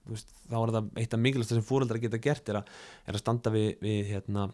[0.09, 2.71] veist, þá er það eitt af mikilvægsta sem fóreldrar geta gert er að,
[3.07, 4.47] er að standa við, við hérna,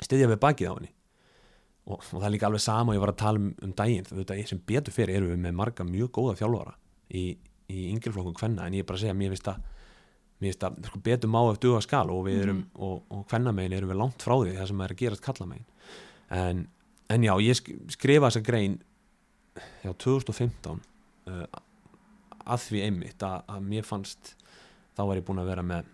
[0.00, 0.92] styðja við bakið á henni.
[1.82, 4.06] Og, og það er líka alveg sama og ég var að tala um, um daginn.
[4.06, 6.76] Þú veit að ég sem betur fyrir erum við með marga mjög góða þjálfara
[7.18, 7.24] í,
[7.70, 9.62] í yngjörflokkum hvenna en ég er bara að segja, mér finnst að
[10.42, 13.76] mér finnst að sko, betur má eftir duga skal og við erum, og, og hvennamegin
[13.78, 15.68] erum við langt frá því það sem er að gerast kallamegin
[16.38, 16.64] en,
[17.14, 18.78] en já, ég sk skrifa þessa grein
[19.84, 20.80] já, 2015
[21.30, 21.44] uh,
[22.42, 24.34] að því einmitt að, að mér fannst
[24.96, 25.92] þá var ég búin að vera með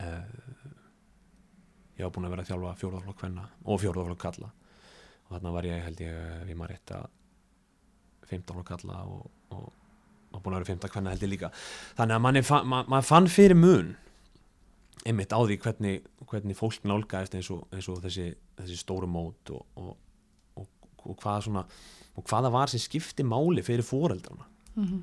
[0.00, 0.40] uh,
[2.00, 4.52] ég var búin að vera að þjálfa fjórðaflokk hvenna og fjórðaflokk kalla
[5.26, 7.10] og þarna var ég held ég, ég maður rétt að
[8.30, 9.68] 15 flokk kalla og, og,
[10.30, 11.50] og búin að vera 15 hvenna held ég líka.
[11.98, 13.94] Þannig að manni, fa ma maður fann fyrir mun
[15.06, 19.52] einmitt á því hvernig, hvernig fólk nálgæðist eins og, eins og þessi, þessi stóru mót
[19.54, 19.94] og, og,
[20.60, 20.68] og,
[21.06, 21.64] og hvað svona
[22.18, 24.44] og hvaða var sem skipti máli fyrir fóreldrana
[24.76, 25.02] -hmm.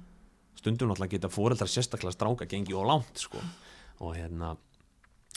[0.56, 3.38] stundum náttúrulega geta fóreldrar sérstaklega stráka gengi og langt sko.
[4.00, 4.58] Og hérna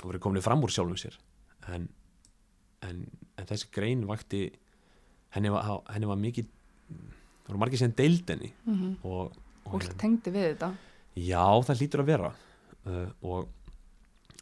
[0.03, 1.17] og verið komin fram úr sjálfum sér.
[1.69, 1.89] En,
[2.83, 4.51] en, en þessi grein vakti
[5.31, 6.47] henni var, henni var mikið
[7.45, 8.53] það voru margir sem deild henni.
[8.65, 9.37] Mm og, og
[9.71, 10.73] Fólk tengdi við þetta.
[11.21, 12.33] Já, það hlýtur að vera.
[12.87, 13.49] Uh, og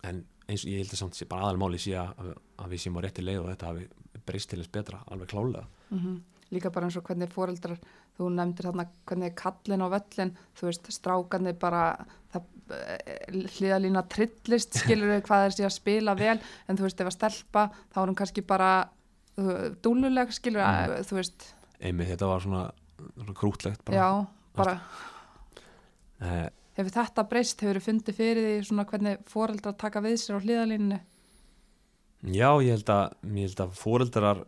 [0.09, 2.99] en eins og ég held að samt sé bara aðalmáli sé að, að við séum
[2.99, 3.88] á rétti leið og þetta hafi
[4.29, 7.77] breyst til þess betra, alveg klálega Mm Líka bara eins og hvernig fóreldrar,
[8.17, 11.83] þú nefndir þarna hvernig kallin á völlin, þú veist, strákarnir bara,
[12.33, 17.03] það, eh, hliðalína trillist, skilur við hvað þeir sé að spila vel, en þú veist,
[17.05, 18.71] ef að stelpa, þá er hún kannski bara
[19.85, 21.05] dúlluleg, skilur Mm.
[21.11, 21.51] þú veist,
[21.85, 22.64] einmitt þetta var svona,
[23.19, 24.01] svona krútlegt bara.
[24.01, 24.09] Já,
[24.57, 24.81] bara,
[26.25, 26.47] uh,
[26.79, 30.45] hefur þetta breyst, hefur þið fundið fyrir því svona hvernig fóreldrar taka við sér á
[30.45, 31.01] hliðalínunni?
[32.35, 34.45] Já, ég held að, að fóreldrar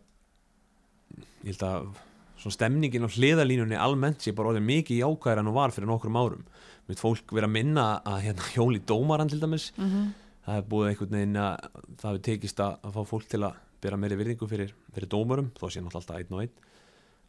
[1.45, 1.93] ég held að
[2.41, 6.19] svona stemningin á hliðalínunni almennt sé bara orðið mikið jákvæðar en hún var fyrir nokkrum
[6.19, 6.49] árum.
[6.89, 9.71] Finnst fólk vera að minna að hérna, hjóli dómaran til dæmis.
[9.77, 10.11] Mm
[10.51, 11.67] það er búið einhvern veginn að
[12.01, 15.51] það hefur tekist að, að fá fólk til að bera meiri virðingu fyrir, fyrir dómurum
[15.57, 16.55] þó sé náttúrulega alltaf einn og einn.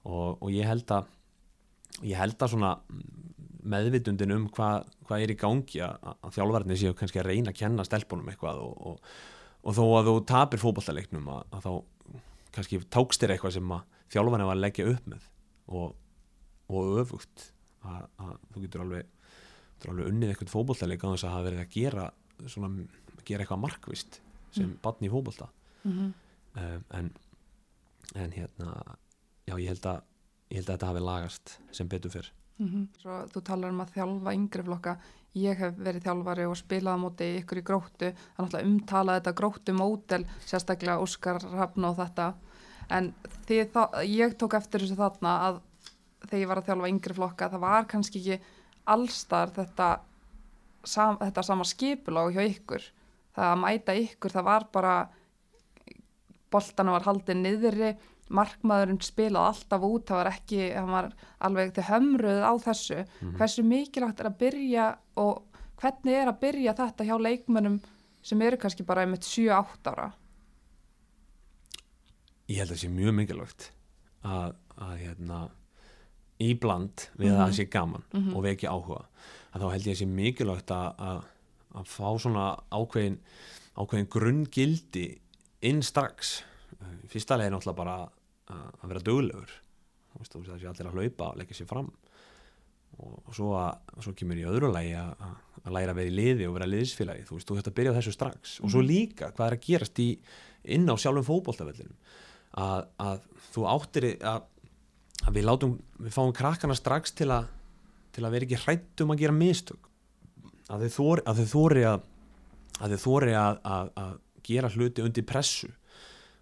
[0.01, 1.11] Og, og ég held að
[2.07, 2.71] ég held að svona
[3.61, 7.59] meðvitundin um hvað hva er í gangi að, að þjálfarnir séu kannski að reyna að
[7.61, 9.15] kenna stelpunum eitthvað og, og,
[9.61, 12.21] og þó að þú tapir fótballtaleiknum að, að þá
[12.55, 15.27] kannski tókst þér eitthvað sem að þjálfarnir var að leggja upp með
[15.71, 15.93] og,
[16.71, 17.47] og öfugt
[17.85, 19.13] að, að þú getur alveg,
[19.77, 22.07] getur alveg unnið eitthvað fótballtaleik á þess að hafa verið að gera
[22.47, 22.71] svona,
[23.27, 24.21] gera eitthvað markvist
[24.51, 24.77] sem mm.
[24.83, 25.47] batni í fótballta
[25.83, 26.13] -hmm.
[26.55, 27.11] um, en,
[28.15, 28.97] en hérna
[29.47, 30.01] já ég held að
[30.51, 33.93] ég held að þetta hafi lagast sem betur fyrr Mm Svo þú talar um að
[33.95, 34.97] þjálfa yngri flokka.
[35.33, 38.05] Ég hef verið þjálfari og spilað á móti ykkur í gróttu.
[38.11, 42.33] Er náttúrulega umtalað þetta gróttu mótel, sérstaklega Óskar Rafn og þetta.
[42.91, 43.13] En
[43.47, 45.61] það, ég tók eftir þessu þarna að
[46.25, 48.41] þegar ég var að þjálfa yngri flokka, það var kannski ekki
[48.91, 49.87] allstar þetta
[50.83, 52.91] sam, þetta sama skipulag hjá ykkur
[53.35, 54.95] það að mæta ykkur, það var bara
[56.51, 57.91] boltana var haldið niðri
[58.31, 61.09] markmaðurinn spilað alltaf út, það var ekki hann var
[61.47, 62.99] alveg til hömruð á þessu.
[63.21, 63.35] Mhm.
[63.37, 64.85] hversu mikilvægt er að byrja
[65.17, 65.43] og
[65.81, 67.79] hvernig er að byrja þetta hjá leikmönnum
[68.23, 70.11] sem eru kannski bara einmitt 7-8 ára?
[72.51, 73.67] Ég held að það sé mjög mikilvægt
[74.27, 75.39] að, að hérna
[76.41, 77.41] íbland við að Mhm.
[77.41, 78.03] það sé gaman
[78.35, 79.05] og veki áhuga.
[79.53, 81.23] Að þá held ég að sé mikilvægt að, að,
[81.75, 83.17] að fá svona ákveðin
[83.77, 85.05] ákveðin grunngildi
[85.61, 86.43] inn strax.
[87.07, 88.09] Fyrsta leið er náttúrulega bara
[88.51, 89.03] að, vera
[90.41, 91.91] veist, það sé allir að hlaupa og leggja sér fram.
[92.99, 95.37] Og, og svo, að, svo kemur í öðru lagi að, að-
[95.77, 97.23] læra að vera í liði og vera liðsfélagi.
[97.27, 98.53] Þú veist, þú þetta byrja á þessu strax.
[98.65, 100.07] Og svo líka hvað er að gerast í,
[100.75, 101.97] inn á sjálfum fótboltavellinum?
[102.61, 103.21] Að, að
[103.53, 104.41] þú áttir að,
[105.21, 107.47] að við látum við fáum krakkana strax til að
[108.11, 109.85] til að vera ekki hrætt um að gera mistök.
[110.67, 111.21] Að þau þóri
[111.87, 114.11] að þau þóri að, að, að
[114.49, 115.69] gera hluti undir pressu.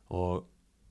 [0.09, 0.47] Og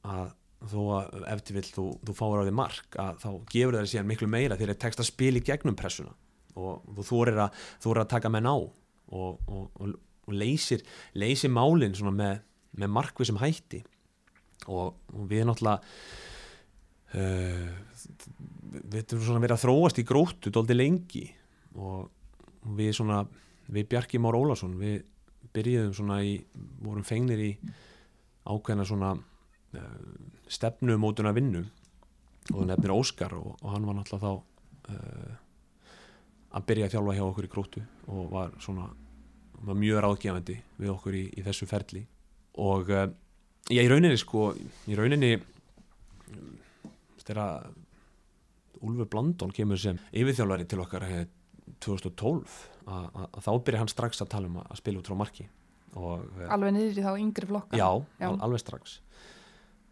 [0.06, 0.28] að
[0.66, 3.90] þó að ef til vill þú, þú fáir á því mark að þá gefur það
[3.92, 6.14] síðan miklu meira þegar það tekst að spila í gegnum pressuna.
[6.58, 8.72] Og þú þorir að, þorir að taka menn á og,
[9.14, 9.92] og, og,
[10.26, 10.82] og leysir
[11.14, 12.42] leysir málinn með,
[12.74, 13.82] með markvið sem hætti.
[14.68, 14.96] Og,
[15.30, 15.78] við náttúrulega
[17.14, 17.68] uh,
[18.88, 21.24] við þurfum svona verið að þróast í gróttu dóldi lengi.
[21.78, 22.10] Og
[22.78, 23.22] við svona
[23.70, 25.04] við Bjarki Már Ólafsson við
[25.54, 26.38] byrjuðum svona í
[26.82, 27.52] vorum fengnir í
[28.48, 29.14] ákveðna svona
[30.48, 31.64] stefnu mótuna vinnu.
[32.48, 35.34] Og það nefnir Óskar og, og hann var náttúrulega þá uh,
[36.56, 38.86] að byrja að þjálfa hjá okkur í gróttu og var svona
[39.68, 42.06] var mjög ráðgefandi við okkur í, í þessu ferli.
[42.64, 43.04] Og uh,
[43.68, 44.52] já, í rauninni sko
[44.88, 45.34] í rauninni
[47.26, 47.68] þegar
[48.78, 51.24] Úlfur Blandón kemur sem yfirþjálfari til okkar eh,
[51.82, 52.56] 2012
[52.88, 55.48] að, þá byrja hann strax að tala um að, spila út frá marki.
[55.98, 57.76] Og eh, alveg niður í þá yngri flokka.
[57.76, 57.88] Já,
[58.22, 58.28] Já.
[58.30, 59.00] al- alveg strax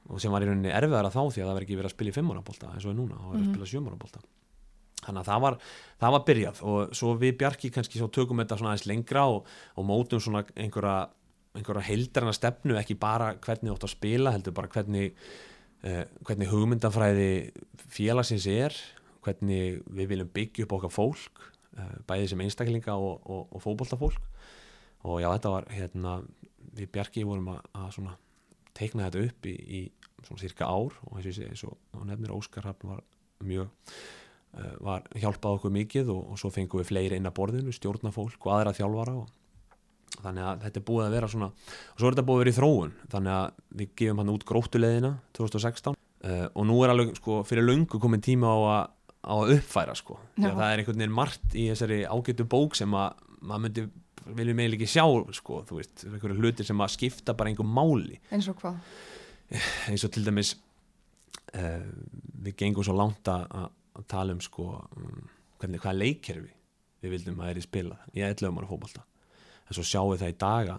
[0.09, 2.11] og sem var í rauninni erfiðara þá því að það var ekki verið að spila
[2.12, 3.53] í fimmárabólta eins og er núna, það var að Mhm.
[3.55, 4.21] spila sjömárabólta
[5.07, 5.57] þannig að það var,
[6.03, 9.47] það var byrjað og svo við Bjarki kannski svo tökum þetta svona aðeins lengra og,
[9.77, 11.09] og mótum svona einhverja,
[11.55, 15.12] einhverja heildarna stefnu ekki bara hvernig þú átt að spila heldur bara hvernig
[15.87, 17.31] eh, hvernig hugmyndafræði
[17.87, 18.75] félagsins er
[19.27, 21.45] hvernig við viljum byggja upp okkar fólk
[21.79, 24.23] eh, bæði sem einstaklinga og, og, og fótboltafólk
[25.07, 26.16] og já þetta var hérna
[26.77, 28.16] við Bjarki vorum að, að svona
[28.77, 29.81] teikna þetta upp í, í
[30.27, 33.03] svona cirka ár og eins og eins og og nefnir Óskar Hafn var
[33.45, 37.75] mjög uh, var hjálpað okkur mikið og, og svo fengum við fleiri inn að borðinu,
[37.75, 42.09] stjórnafólk og aðra þjálfara og þannig að þetta er búið að vera svona og svo
[42.09, 45.97] er þetta búið að vera í þróun þannig að við gefum hann út gróttuleðina 2016
[45.97, 48.83] uh, og nú er alveg sko fyrir löngu komin tíma á að,
[49.27, 52.79] á að uppfæra sko því að það er einhvern veginn margt í þessari ágættu bók
[52.79, 53.87] sem að maður myndi
[54.35, 55.05] viljum eiginlega ekki sjá
[55.39, 58.19] sko, þú veist, einhverju hlutir sem að skipta bara einhver máli.
[58.31, 58.77] Eins og hvað?
[59.89, 60.55] Eins og til dæmis
[61.55, 61.87] uh,
[62.43, 64.65] við gengum svo langt að, að að tala um sko
[64.97, 65.29] um,
[65.61, 66.51] hvernig, hvaða leikkerfi
[67.01, 69.05] við vildum að er í spila í 11 ára fótbolta.
[69.67, 70.77] En svo sjáum við það í daga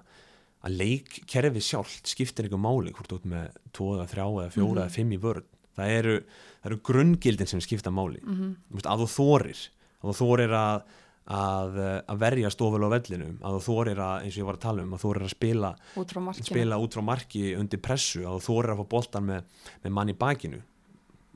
[0.68, 4.78] að leikkerfi sjálft skiptir einhver máli hvort út með 2 eða 3 eða 4 Mhm.
[4.78, 6.16] eða 5 í vörð það eru,
[6.62, 8.22] það eru grunngildin sem skipta máli.
[8.24, 8.82] Mm -hmm.
[8.86, 9.60] Að þú þorir
[10.02, 10.82] að þú þorir að
[11.28, 14.64] að, að verja stoful á vellinum að þú þorir að, eins og ég var að
[14.64, 18.22] tala um að þú þorir að spila út frá spila út frá marki undir pressu
[18.24, 19.50] að þú þorir að fá boltan með,
[19.84, 20.62] með mann í bakinu.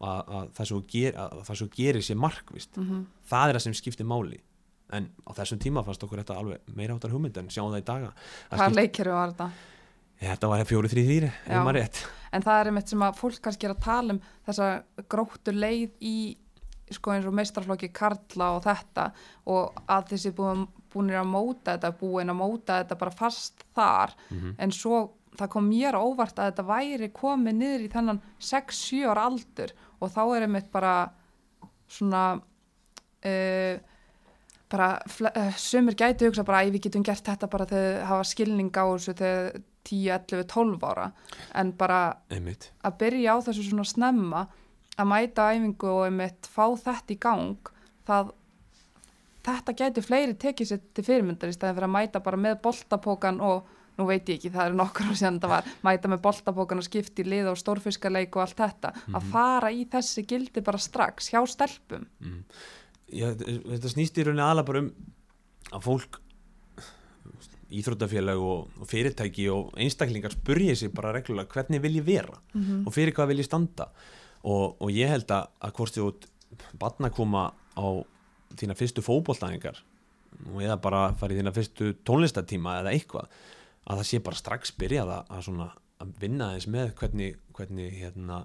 [0.01, 3.63] Að, að það sem þú ger, að þú gerir sé markvist mm það er það
[3.67, 4.39] sem skiptir máli.
[4.91, 7.85] En á þessum tíma fannst okkur þetta alveg meira áttar hugmynd en sjáum það í
[7.87, 8.09] daga
[8.49, 9.49] hvað skipt- leikkerfi var þetta?
[10.21, 11.45] Þetta var fjóri þrý þrýri Já.
[11.47, 12.01] ef maður rétt.
[12.31, 14.67] En það er einmitt sem að fólk kannski er að tala um þessa
[15.09, 16.15] gróttu leið í
[16.91, 19.07] sko eins og meistarflokki Karla og þetta
[19.51, 24.15] og að þessi búin, búinir að móta þetta búin að móta þetta bara fast þar.
[24.29, 24.55] Mhm.
[24.57, 25.01] en svo
[25.39, 30.11] það kom mér óvart að þetta væri komið niður í þennan 6-7 ára aldur og
[30.11, 30.95] þá er einmitt bara
[31.91, 33.75] svona uh,
[34.71, 38.71] bara uh, sumir gæti hugsa bara að við getum gert þetta bara þegar hafa skilning
[38.75, 41.07] á þessu þegar 10, 11, 12 ára.
[41.57, 42.69] En bara einmitt.
[42.85, 44.43] að byrja á þessu svona snemma
[44.99, 47.71] að mæta á æfingu og einmitt fá þetta í gang
[48.07, 48.33] það
[49.45, 53.39] þetta gæti fleiri tekið sér til fyrirmyndar í staðin fyrir að mæta bara með boltapókan
[53.45, 56.81] og nú veit ég ekki, það eru nokkur á síðan þetta var mæta með boltapókan
[56.81, 61.31] og skipti lið og stórfiskaleik og allt þetta, að fara í þessi gildi bara strax
[61.33, 62.07] hjá stelpum.
[62.23, 62.43] Mm.
[63.11, 64.91] Já, þetta snýst í rauninni aðla bara um
[65.71, 66.21] að fólk
[67.71, 72.35] íþróttafélag og, og fyrirtæki og einstaklingar spurja sig bara reglulega hvernig vil ég vera?
[72.53, 72.87] Mm -hmm.
[72.87, 73.87] og fyrir hvað vil ég standa
[74.43, 76.07] og, og ég held að, að hvort þú
[76.81, 77.45] barna koma
[77.77, 77.85] á
[78.59, 79.79] þína fyrstu fótbolltæðingar
[80.51, 83.29] og eða bara farið þína fyrstu tónlistatíma eða eitthvað
[83.85, 85.69] að það sé bara strax byrjað að, að, svona,
[86.01, 88.43] að vinna eins með hvernig, hvernig hérna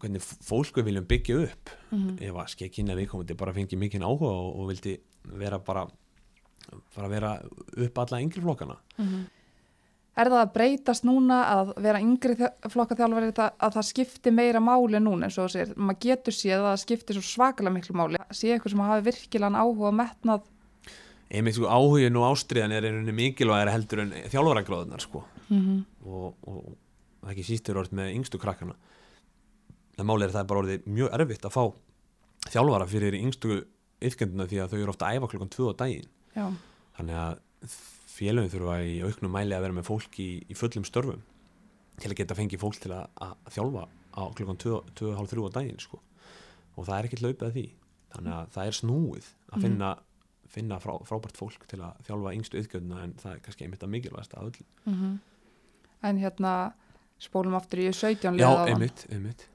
[0.00, 1.72] hvernig fólk við viljum byggja upp.
[1.90, 2.16] Mhm.
[2.22, 4.98] ef að skekkinna viðkomandi bara fengi mikinn áhuga og, og vildi
[5.40, 5.86] vera bara
[6.94, 7.32] bara vera
[7.76, 8.78] upp alla yngri flokkana
[10.14, 12.36] Er það að breytast núna að vera yngri
[12.70, 16.66] flokkaþjálfari að, að það skipti meira máli núna eins og segir, maður getur séð að
[16.68, 20.44] það skipti svo svakalega miklu máli, sé eitthvað sem hafi virkilegan áhuga og metnað.
[21.34, 25.24] Einmitt sko áhugin og ástriðan er einhvern mikilvægir heldur en þjálfaragráðunar sko.
[25.48, 25.80] Mm -hmm.
[26.06, 28.76] og, og, og það ekki sístur orð með yngstu krakkana.
[29.98, 31.64] En máli er það er bara orðið mjög erfitt að fá
[32.54, 33.64] þjálfara fyrir yngstu
[34.04, 36.08] yfkenduna því að þau eru ofta að æfa klokkan 2 á daginn.
[36.34, 36.46] Já,
[36.98, 37.38] þannig að
[38.14, 41.22] félögin þurfa í auknum mæli að vera með fólk í, í fullum störfum
[42.00, 46.00] til að geta fengið fólk til að, að þjálfa á klokkan 2.30 á daginn sko.
[46.74, 47.68] og það er ekkert laupið að því.
[48.14, 49.92] Þannig að það er snúið að finna,
[50.54, 53.94] finna frá, frábært fólk til að þjálfa yngstu yfkenduna en það er kannski einmitt að
[53.94, 55.14] mikilvægast að öll mm
[56.04, 56.54] en hérna
[57.22, 59.46] spólum aftur í 17 Já, liða einmitt, einmitt.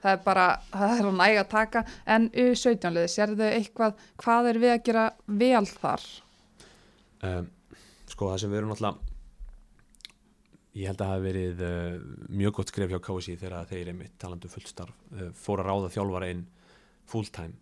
[0.00, 1.82] Það er bara, það er að næga að taka.
[2.14, 5.04] En U17 liði, sérðu eitthvað hvað er við að gera
[5.42, 6.06] vel þar?
[7.26, 7.50] Um,
[8.16, 9.14] sko það sem erum náttúrulega
[10.76, 11.96] ég held að það hafi verið uh,
[12.32, 15.92] mjög gott skref hjá KSI þegar þeir einmitt talandu fullt starf uh, fór að ráða
[15.92, 16.44] þjálfara inn
[17.08, 17.56] full time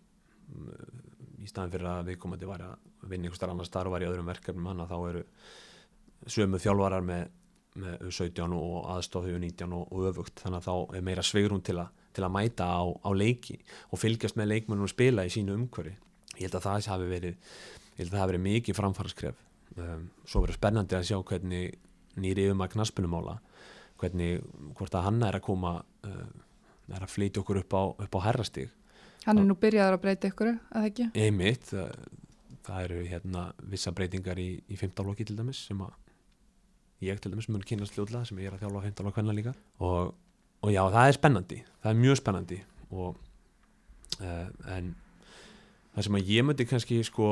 [0.55, 0.71] um,
[1.43, 4.31] í staðan fyrir að viðkomandi var að vinna einhver starf annar starf var í öðrum
[4.31, 5.25] verkefnum hann þá eru
[6.31, 7.25] sömu þjálfarar með,
[7.83, 10.41] með 17 og aðstofðu 19 og, og öfugt.
[10.41, 11.83] Þannig að þá er meira sveigrún til,
[12.17, 13.59] til að mæta á, á leiki
[13.91, 15.99] og fylgjast með leikmennum og spila í sínu umhverfi.
[16.39, 17.51] Ég held að það hafi verið
[18.09, 19.43] að verið mikið framfaraskref
[19.81, 21.75] um, svo verður spennandi að sjá hvernig
[22.21, 23.39] nýri yfir maður knaspunumála
[24.01, 24.43] hvernig,
[24.77, 26.25] hvort að hann er að koma uh,
[26.93, 28.73] er að flytja okkur upp á, upp á herrastig
[29.25, 31.09] hann er nú byrjaður að breyta ykkur, eða ekki?
[31.17, 31.93] einmitt, það,
[32.67, 35.95] það eru hérna vissa breytingar í, í 15 loki til dæmis sem að
[37.05, 39.55] ég til dæmis mun kynast ljóðlega sem ég er að þjálfa 15 loki hvenna líka
[39.79, 40.15] og,
[40.65, 42.61] og já, það er spennandi það er mjög spennandi
[42.91, 43.23] og,
[44.21, 44.95] uh, en
[45.95, 47.31] það sem að ég myndi kannski sko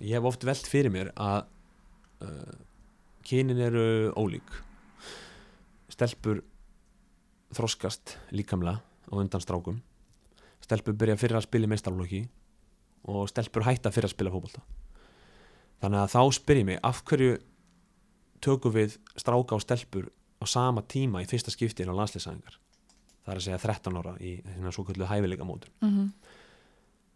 [0.00, 1.44] ég hef oft velt fyrir mér að
[2.24, 2.56] uh,
[3.26, 3.84] kynin eru
[4.18, 4.48] ólík.
[5.90, 6.42] Stelpur
[7.54, 9.80] þroskast líkamlega á undan strákum.
[10.64, 12.24] Stelpur byrja fyrir að spila meistarflokki
[13.10, 14.62] og stelpur hætta fyrir að spila fótbolta.
[15.80, 17.38] Þannig að þá spyr ég mig af hverju
[18.44, 20.10] tökum við stráka og stelpur
[20.40, 22.56] á sama tíma í fyrsta skipti inn á landsleisæðingar
[23.24, 26.08] það er að segja 13 ára í svona svo kallu hæfileika mótur Mm -hmm.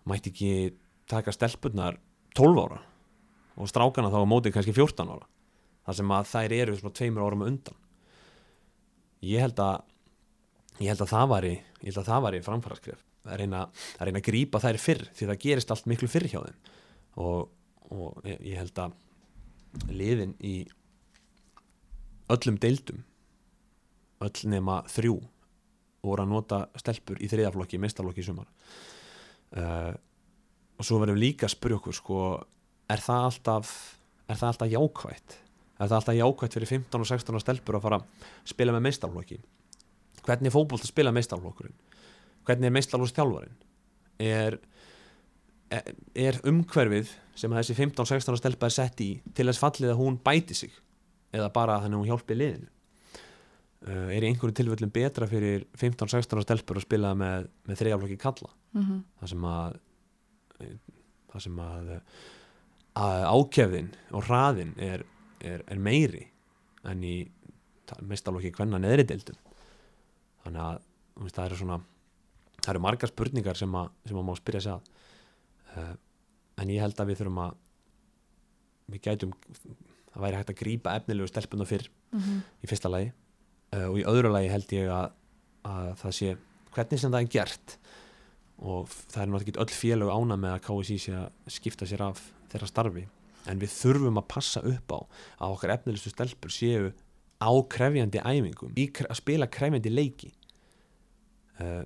[0.05, 0.75] mætti ekki
[1.09, 1.99] taka stelpurnar
[2.35, 2.83] 12 ára.
[3.55, 5.27] Og strákana þá á móti kannski 14 ára.
[5.85, 7.81] Þar sem að þær eru svona tveimur árum undan.
[9.25, 9.83] Ég held að
[10.83, 13.61] ég held að það væri ég held að það væri framfæraskref að reyna,
[13.99, 16.57] að reyna að grípa þær fyrr því það gerist allt miklu fyrr hjá þeim.
[17.25, 17.53] Og,
[17.95, 18.97] og ég held að
[19.95, 20.57] liðin í
[22.33, 23.05] öllum deildum
[24.25, 25.19] öll nema þrjú
[26.05, 28.49] voru að nota stelpur í þriðaflokki, mestarflokki í sumar.
[29.55, 29.95] Uh,
[30.79, 32.21] og svo verðum líka að spyrja okkur sko,
[32.91, 33.73] er það alltaf
[34.29, 35.37] er það alltaf jákvætt?
[35.75, 38.87] Er það alltaf jákvætt fyrir 15 og 16 ára stelpur að fara að spila með
[38.89, 39.41] meistarflokki
[40.25, 41.77] hvernig er fótbolt að spila meistarflokkurinn
[42.47, 43.59] hvernig er meistarflokkstjálfarinn
[44.25, 44.59] er,
[45.75, 50.01] er er umhverfið sem þessi 15-16 ára stelpa er sett í til þess fallið að
[50.01, 50.75] hún bæti sig?
[51.35, 52.71] Eða bara þannig að hún hjálpi liðinu?
[53.85, 58.21] Uh, er í einhverju tilfellum betra fyrir 15-16 ára stelpur að spila með, með þriðaflokki
[58.23, 59.81] kalla Mm það sem að
[60.59, 61.91] það sem að,
[63.01, 65.05] að ákefðin og hraðin er,
[65.43, 66.29] er, er meiri
[66.89, 67.17] en í
[68.05, 69.41] mestalokki hvenna neðri deildum.
[70.45, 70.79] Þannig að
[71.25, 71.81] veist, það eru svona
[72.65, 74.93] það eru margar spurningar sem að, sem að má spyrja sig að.
[75.75, 75.93] Uh,
[76.63, 77.59] en ég held að við þurfum að
[78.95, 79.35] við gætum
[80.15, 82.41] það væri hægt að grípa efnilegu stelpuna fyrr -hmm.
[82.63, 83.13] í fyrsta lagi.
[83.75, 85.13] Uh, og í öðru lagi held ég að,
[85.67, 86.37] að það sé
[86.75, 87.79] hvernig sem það er gert
[88.63, 92.05] og það er náttúrulega ekki öll félög ána með að KSI sé að skipta sér
[92.07, 92.23] af
[92.53, 93.05] þeirra starfi.
[93.51, 94.99] En við þurfum að passa upp á
[95.45, 96.93] að okkar efnilegustu stelpur séu
[97.43, 98.73] á krefjandi æfingum
[99.11, 100.31] að spila krefjandi leiki.
[101.61, 101.83] Uh,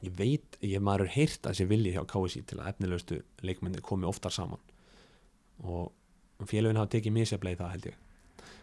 [0.00, 4.08] ég veit ég maður heyrt að sé vilji hjá KSI til að efnilegustu leikmenni komi
[4.08, 4.62] oftar saman.
[5.60, 5.90] Og
[6.48, 8.00] félögin hafa tekið misjaflega í það held ég.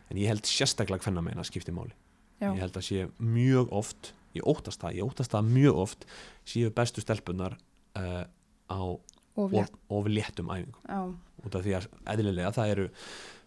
[0.07, 1.93] En ég held sérstaklega meina að skipti máli.
[2.37, 6.05] Já, ég held að sé mjög oft ég óttast það, ég óttast það mjög oft
[6.45, 7.57] séu bestu stelpunar
[7.97, 8.25] uh,
[8.67, 8.99] á og
[9.37, 9.73] of, létt.
[9.89, 10.81] of léttum æfingum.
[10.89, 10.99] Já,
[11.45, 12.89] út af því að eðlilega það eru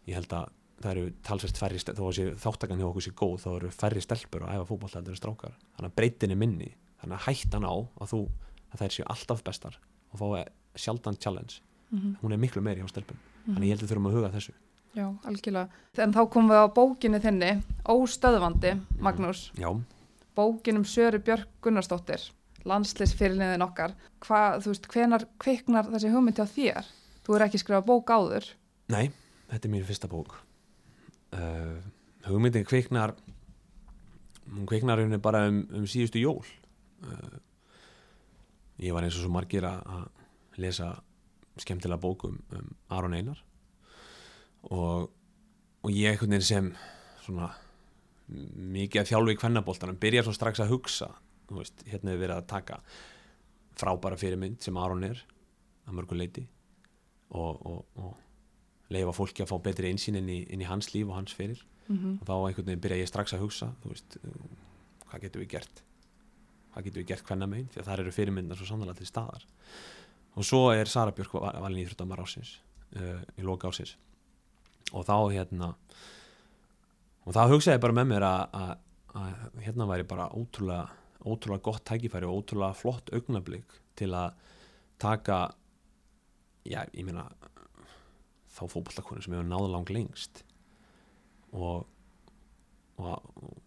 [0.07, 0.49] ég held að
[0.81, 3.71] það eru talsvert færri stel- þó að sé þáttakan hjá okkur sé góð þá eru
[3.75, 4.69] færri stelpur að æfa
[5.19, 5.53] strákar.
[5.77, 6.71] Þannig að breytin er minni.
[7.03, 8.21] Þannig að hættan á að þú
[8.71, 9.77] að þær séu alltaf bestar
[10.13, 11.61] og fái sjaldan challenge
[11.91, 12.17] Mhm.
[12.23, 13.17] hún er miklu meiri hjá stelpum.
[13.51, 14.53] Þannig ég held að þurfum að huga þessu.
[14.95, 15.69] Já, algjörlega.
[15.99, 19.69] En þá komum við á bókinni þinni, Óstöðvandi, Magnús, já,
[20.37, 22.23] bókin um Söru Björk Gunnarsdóttir,
[22.69, 23.97] landslisfyrirliðin okkar.
[24.25, 26.93] Hvað, þú veist, hvenar kviknar þessi hugmynd hjá þér?
[27.27, 28.47] Þú er ekki skrifað bók áður.
[28.91, 29.11] nei,
[29.51, 30.35] þetta er mín fyrsta bók
[31.37, 31.77] uh,
[32.27, 33.15] hugmyndin kviknar
[34.51, 36.43] hún kviknar henni bara um, um síðustu jól
[37.07, 37.39] uh,
[38.81, 40.09] ég var eins og svo margir að
[40.61, 40.93] lesa
[41.61, 42.41] skemmtilega bók um,
[42.91, 43.41] Aron Einar
[44.71, 45.11] og,
[45.83, 46.73] og ég einhvern veginn sem
[47.25, 47.53] svona
[48.31, 51.09] mikið að þjálfi í kvennaboltanum byrjar svo strax að hugsa
[51.51, 52.81] veist, hérna hefur verið að taka
[53.81, 55.19] frábæra fyrirmynd sem Aron er
[55.89, 56.45] að mörgu leiti
[57.35, 61.17] og, og, og leifa fólki að fá betri einsýn inn inn í hans líf og
[61.19, 61.61] hans fyrir.
[61.91, 64.17] Mm og þá einhvern veginn byrja ég strax að hugsa veist,
[65.11, 65.81] hvað getum við gert?
[66.71, 67.67] Hvað getum við gert hvenna megin?
[67.73, 69.47] Því að það eru fyrirmyndar svo sannlega til staðar.
[70.39, 72.53] Og svo er Sara Björk va- valin í Íþróttamar ásins
[72.95, 73.97] uh, í loka ásins
[74.93, 75.73] og þá hérna
[77.27, 78.73] og þá hugsaði ég bara með mér að, að,
[79.21, 80.89] að hérna væri bara ótrúlega
[81.21, 84.37] ótrúlega gott tækifæri og ótrúlega flott augnablík til að
[85.01, 85.41] taka
[86.65, 87.27] já, ég meina
[88.51, 90.45] þá fótballtakonu sem hefur náða lang lengst
[91.53, 91.87] og
[93.01, 93.61] og, og,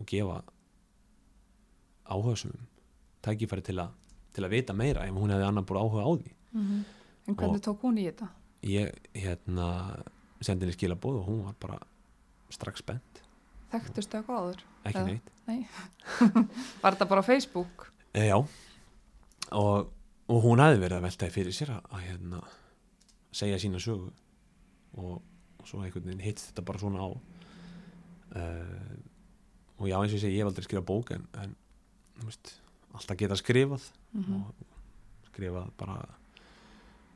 [0.00, 0.38] og gefa
[2.08, 2.66] áhugasumum
[3.24, 3.88] tækifæri til, a,
[4.32, 6.34] til að vita meira ef hún hefði annar búið áhuga á því
[7.24, 8.28] En hvernig tók hún í þetta?
[8.68, 9.68] ég hérna
[10.44, 11.78] sendi henni skilabóð og hún var bara
[12.52, 13.20] strax spennt,
[13.72, 14.60] Þekktustu eitthvað áður?
[14.84, 15.04] ekki Já.
[15.08, 15.30] neitt.
[16.82, 17.88] Var þetta bara Facebook?
[18.14, 18.36] e, já.
[19.54, 19.88] Og,
[20.30, 22.42] og hún hefði verið að veltaði fyrir sér að, að hérna
[23.34, 24.10] segja sína sögu.
[24.94, 25.16] Og,
[25.58, 27.08] og svo einhvern veginn hitt þetta bara svona á.
[28.34, 28.94] Uh,
[29.78, 31.54] og já eins og ég segi ég hef aldrei skrifað bók en, en
[32.24, 32.54] veist,
[32.94, 33.88] alltaf geta skrifað.
[34.14, 35.96] Mm og skrifað bara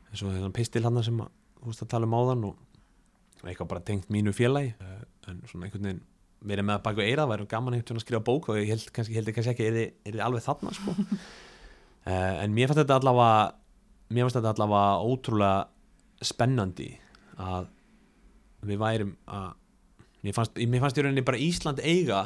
[0.09, 1.29] eins og þennan pistil hann sem að,
[1.61, 4.73] þú veist að tala um áðan og eitthvað bara tengt mínu félagi.
[4.83, 4.99] Uh,
[5.29, 6.05] en svona einhvern veginn
[6.39, 9.31] verið með að baka eira, væri gaman að skrifa bók og ég held kannski, held
[9.35, 10.93] kannski ekki er þið alveg þarna sko.
[10.95, 13.41] uh, en mér fannst þetta allavega
[14.09, 16.89] mér fannst þetta allavega ótrúlega spennandi
[17.39, 17.67] að
[18.67, 19.49] við værim að
[20.25, 22.23] mér fannst, mér fannst í rauninni bara Ísland eiga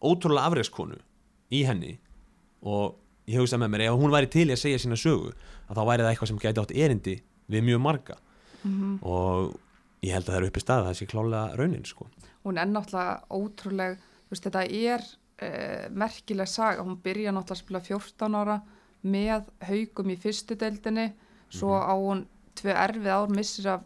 [0.00, 1.00] ótrúlega afreikskonu
[1.52, 1.96] í henni
[2.60, 3.00] og
[3.30, 5.82] ég hugsa með mér ef hún væri til í að segja sína sögu að þá
[5.88, 7.16] væri það eitthvað sem gæti átt erindi
[7.50, 8.16] við mjög marga
[8.62, 8.96] -hmm.
[9.02, 9.56] og
[10.02, 12.06] ég held að það er uppi stað það sé klálega raunin sko
[12.44, 13.98] Hún er náttúrulega ótrúleg,
[14.30, 16.80] veist, þetta er uh, merkileg saga.
[16.86, 18.54] Hún byrja náttúrulega að spila 14 ára
[19.04, 21.10] með haugum í fyrstu deildinni,
[21.52, 21.84] svo Mhm.
[21.84, 22.22] á hún
[22.56, 23.82] tvö erfið ár, missir af,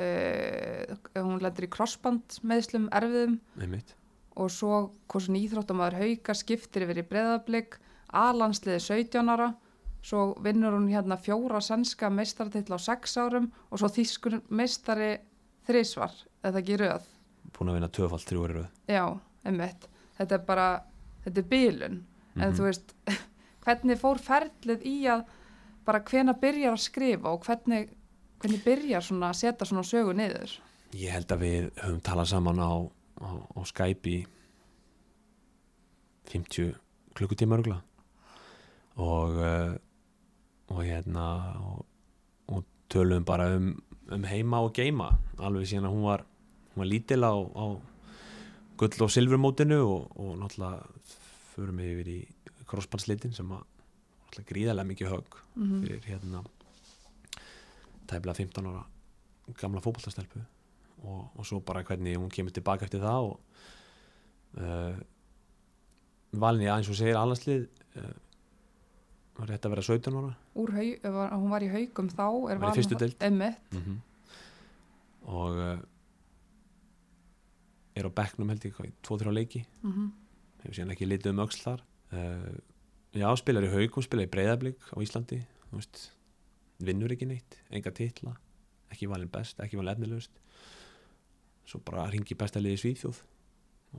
[0.00, 3.94] uh, hún lendur í crossband meðslum erfiðum einmitt.
[4.36, 7.78] og svo hversun íþróttamæður hauga skiptir yfir í breðablík
[8.12, 9.52] alansliði 17 ára
[10.02, 15.18] svo vinnur hún hérna fjóra sænska meistartill á 6 árum og svo þýskur meistari
[15.68, 16.12] þrísvar,
[16.44, 17.06] eða ekki röð
[17.54, 19.04] búin að vinna tvöfald þrjú eru já,
[19.46, 19.88] einmitt,
[20.18, 20.68] þetta er bara
[21.24, 22.00] þetta er bílun,
[22.36, 22.54] en Mhm.
[22.58, 22.94] þú veist
[23.64, 25.24] hvernig fór ferlið í að
[25.84, 27.88] bara hvena byrjar að skrifa og hvernig,
[28.40, 30.58] hvernig byrjar svona að setja svona sögu niður?
[30.94, 32.72] Ég held að við höfum talað saman á,
[33.20, 34.18] á, á Skype í
[36.32, 36.74] 50
[37.14, 37.80] klukkutíma örgla
[38.96, 39.74] og uh,
[40.72, 41.24] og hérna
[41.60, 41.84] og,
[42.48, 43.74] og tölum bara um,
[44.12, 45.12] um heima og geima.
[45.38, 46.24] Alveg síðan að hún var
[46.74, 47.64] hún var lítil á, á
[48.76, 50.82] gull og silfurmótinu og, og náttúrulega
[51.54, 52.18] förum við yfir í
[52.66, 56.42] crossbandslitin sem að náttúrulega gríðarlega mikið högg mm fyrir hérna
[58.10, 58.84] tæplega 15 ára
[59.60, 60.42] gamla fótballtastelpu
[61.04, 63.38] og, og svo bara hvernig hún kemur tilbaka eftir það og
[64.58, 64.98] uh,
[66.32, 67.68] valin í aðeins og segir alhanslið
[68.00, 68.12] uh,
[69.38, 70.34] var rétt að vera 17 ára?
[70.60, 73.24] Úr haug, var, hún var í haugum þá er Var í fyrstu deild.
[73.24, 74.02] mm
[75.24, 75.78] og uh,
[77.96, 79.64] er á bekknum held ég hvað, í 2-3 leiki?
[79.82, 80.12] Mm
[80.64, 81.80] hefur síðan ekki litið um öxl þar.
[82.08, 82.54] Uh,
[83.12, 85.42] já, spilar í haugum, spilar í breyðablík á Íslandi,
[85.74, 86.06] veist.
[86.80, 88.32] Vinnur ekki neitt, enga titla
[88.94, 90.40] ekki valin best, ekki valin efnilegust
[91.64, 93.22] svo bara ringi besta liði Svíþjóð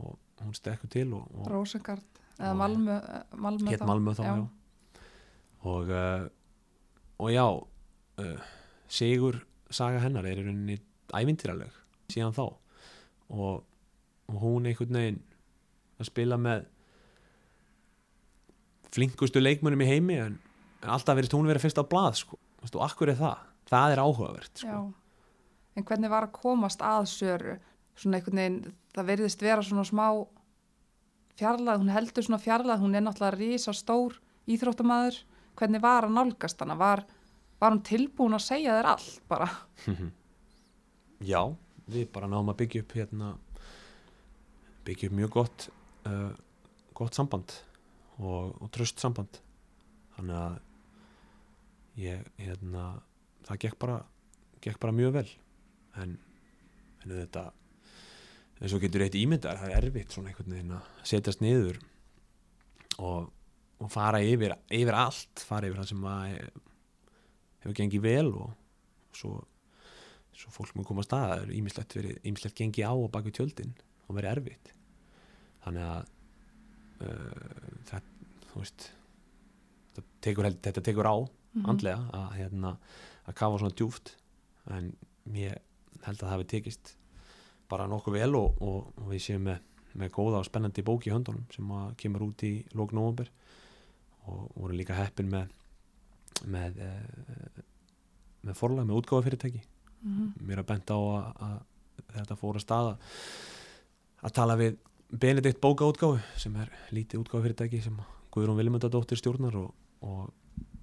[0.01, 2.99] og hún stekkur til og, og Rósengard eða Malmö,
[3.41, 4.45] Malmö hétt Malmö þá, já, Já.
[5.65, 6.27] Og uh,
[7.19, 8.51] og já uh,
[8.87, 9.39] Sigur
[9.73, 10.77] saga hennar er í rauninni
[11.15, 11.73] ævintýraleg
[12.13, 13.63] síðan þá og,
[14.29, 15.21] og hún einhvern veginn
[15.99, 16.67] að spila með
[18.95, 20.37] flinkustu leikmönum í heimi en,
[20.83, 22.39] en alltaf verist hún verið fyrst á blað sko.
[22.61, 24.81] Og akkur er það það er áhugavert sko.
[25.75, 27.57] En hvernig var að komast að Söru?
[27.95, 30.07] Svona einhvern veginn, það verðist vera svona smá
[31.39, 34.17] fjarlæð, hún heldur svona fjarlæð, hún er náttúrulega rísa stór
[34.51, 35.19] íþróttamæður.
[35.55, 36.77] Hvernig var að nálgast hana?
[36.79, 37.03] Var,
[37.61, 39.49] var hún tilbúin að segja þér allt bara?
[41.31, 41.41] Já,
[41.89, 43.31] við bara náum að byggja upp hérna
[44.85, 45.67] byggja upp mjög gott
[46.09, 46.31] uh,
[46.95, 47.55] gott samband
[48.19, 49.41] og, og tröst samband.
[50.15, 50.57] Þannig að
[51.99, 52.85] ég, hérna
[53.47, 53.99] það gekk bara,
[54.63, 55.27] gekk bara mjög vel.
[56.01, 56.17] En,
[57.03, 57.49] en þetta
[58.61, 61.79] eins og getur eitt ímyndar það er erfitt svona einhvern veginn að setjast niður
[63.03, 63.31] og,
[63.83, 66.37] og fara yfir, yfir allt fara yfir það sem að
[67.63, 68.53] hefur gengið vel og
[69.15, 69.41] svo
[70.35, 71.95] svo fólk mun koma að staða það er ímislegt,
[72.27, 73.71] ímislegt gengi á og bak við tjöldin
[74.05, 74.71] og verið erfitt.
[75.63, 76.09] Þannig að
[77.05, 78.09] uh, það,
[78.55, 78.89] veist
[80.23, 81.15] tekur, þetta tekur á
[81.65, 82.73] andlega að, hérna,
[83.25, 84.15] að kafa svona djúft
[84.75, 84.91] en
[85.37, 85.55] ég
[86.03, 86.95] held að það hefði tekist
[87.71, 89.63] bara nokkuð vel og, og, og við séum með,
[89.95, 91.71] með góða og spennandi bók í höndunum sem
[92.01, 93.31] kemur út í lók nóvumber
[94.27, 95.53] og voru líka heppin með
[96.43, 97.61] með, eh,
[98.45, 99.61] með forlag, með útgáfafyrirtæki
[100.45, 101.55] mér er bent á að, að
[102.15, 102.97] þetta fór að staða
[104.25, 104.77] að tala við
[105.15, 107.97] Benedikt bókaútgáfu sem er lítið útgáfufyrirtæki sem
[108.33, 109.71] Guðrún Vilmundadóttir stjórnar og,
[110.03, 110.33] og,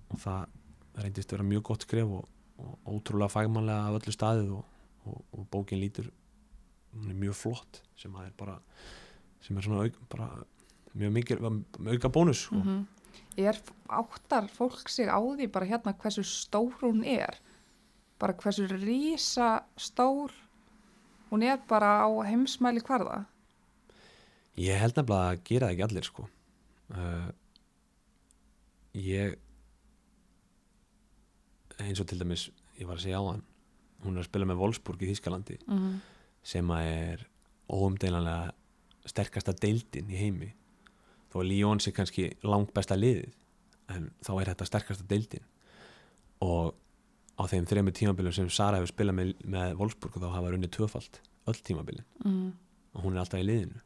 [0.08, 2.28] og það reyndist vera mjög gott skref og,
[2.62, 6.08] og ótrúlega fagmannlega af öllu staðið og bókin lítur
[6.92, 8.56] mjög flott sem að er bara
[9.42, 10.28] sem er svona auk, bara
[10.94, 12.84] mjög mikil auka bónus mm -hmm.
[13.36, 13.58] Er
[13.88, 17.38] áttar fólk sig á því bara hérna hversu stór hún er?
[18.18, 20.32] Bara hversu rísa stór
[21.30, 23.24] hún er bara á heimsmæli hvarða?
[24.56, 26.26] Ég held nefnilega að gera það ekki allir sko.
[26.92, 27.30] Uh,
[28.92, 29.38] ég
[31.80, 33.44] eins og til dæmis ég var að segja á hann
[34.02, 36.00] hún er að spila með Wolfsburg í Þískalandi mm -hmm.
[36.42, 37.26] sem að er
[37.68, 38.52] óumdeilanlega
[39.06, 40.52] sterkasta deildin í heimi
[41.32, 43.32] þó að Líón sé kannski langt besta liðið
[43.92, 45.46] en þá er þetta sterkasta deildin
[46.44, 46.74] og
[47.40, 51.20] á þeim þrejum tímabilum sem Sara hefur spilað með, með Wolfsburg þá hafa runnið tvöfalt
[51.48, 52.50] öll tímabilin mm.
[52.94, 53.80] og hún er alltaf í liðinu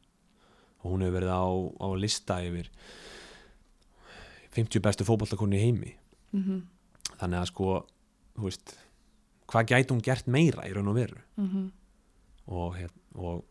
[0.83, 2.71] og hún hefur verið á, á lista yfir
[4.57, 5.95] 50 bestu fótballtakonni í heimi
[6.37, 6.63] Mm -hmm.
[7.21, 7.87] þannig að sko
[8.35, 8.75] veist,
[9.47, 11.71] hvað gæti hún gert meira í raun og veru Mm -hmm.
[12.47, 12.77] og,
[13.15, 13.45] og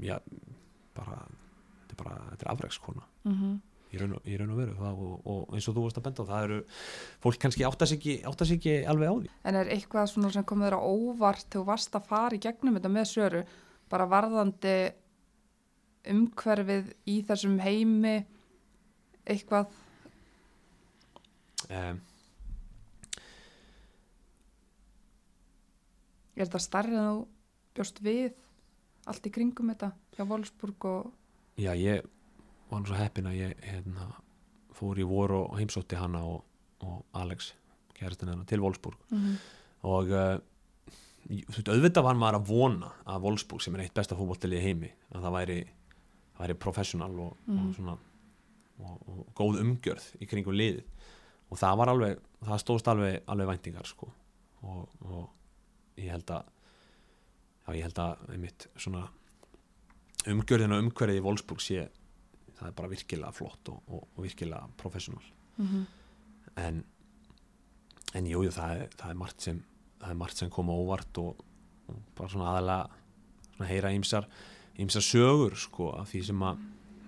[0.00, 0.20] já,
[0.94, 1.26] bara
[1.98, 3.56] bara, þetta er afrækskona Mhm.
[3.92, 6.06] í raun og, í raun og veru það, og, og eins og þú varst að
[6.08, 6.58] benda á, það eru
[7.24, 9.30] fólk kannski áttast ekki, áttast ekki alveg á því.
[9.48, 12.92] En er eitthvað svona sem þér á óvart þú varst að fara í gegnum þetta
[12.92, 13.44] með söru
[13.88, 14.74] bara varðandi
[16.08, 18.26] umhverfið í þessum heimi
[19.26, 19.66] eitthvað?
[21.68, 21.98] Um,
[26.38, 27.24] er þetta starrið þú
[27.78, 28.36] bjóst við
[29.08, 31.10] allt í kringum þetta hjá Wolfsburg og
[31.58, 32.04] já, ég
[32.70, 34.08] var nú svo heppin að ég hérna,
[34.78, 36.42] fór í voru og heimsótti hana og,
[36.84, 37.52] og Alex,
[37.98, 38.98] kærastin hennar til Wolfsburg.
[39.10, 39.38] Mm
[39.86, 40.40] og uh,
[41.70, 45.22] auðvitað var maður að vona að Wolfsburg sem er eitt besta fótbolltilið í heimi að
[45.26, 45.58] það væri,
[46.34, 47.58] það væri professional og, Mhm.
[47.68, 47.94] og svona
[48.82, 50.82] og, og góð umgjörð í kringum liðið.
[51.50, 54.10] Og það var alveg, það stóðst alveg alveg væntingar sko.
[54.62, 55.30] Og, og
[55.96, 56.44] ég held að
[57.68, 59.04] já, ég held að einmitt svona
[60.26, 61.88] umgjörðin og umhverfið í Wolfsburg sé
[62.58, 65.22] það er bara virkilega flott og, og, og virkilega professional.
[65.58, 65.84] -hmm.
[66.56, 66.84] en
[68.14, 69.64] en jú, jú það, það er margt sem
[70.00, 71.44] það er margt sem koma óvart og,
[71.88, 72.88] og bara svona aðalega
[73.56, 74.28] svona heyra ýmsar,
[74.78, 76.58] ýmsar sögur sko af því sem að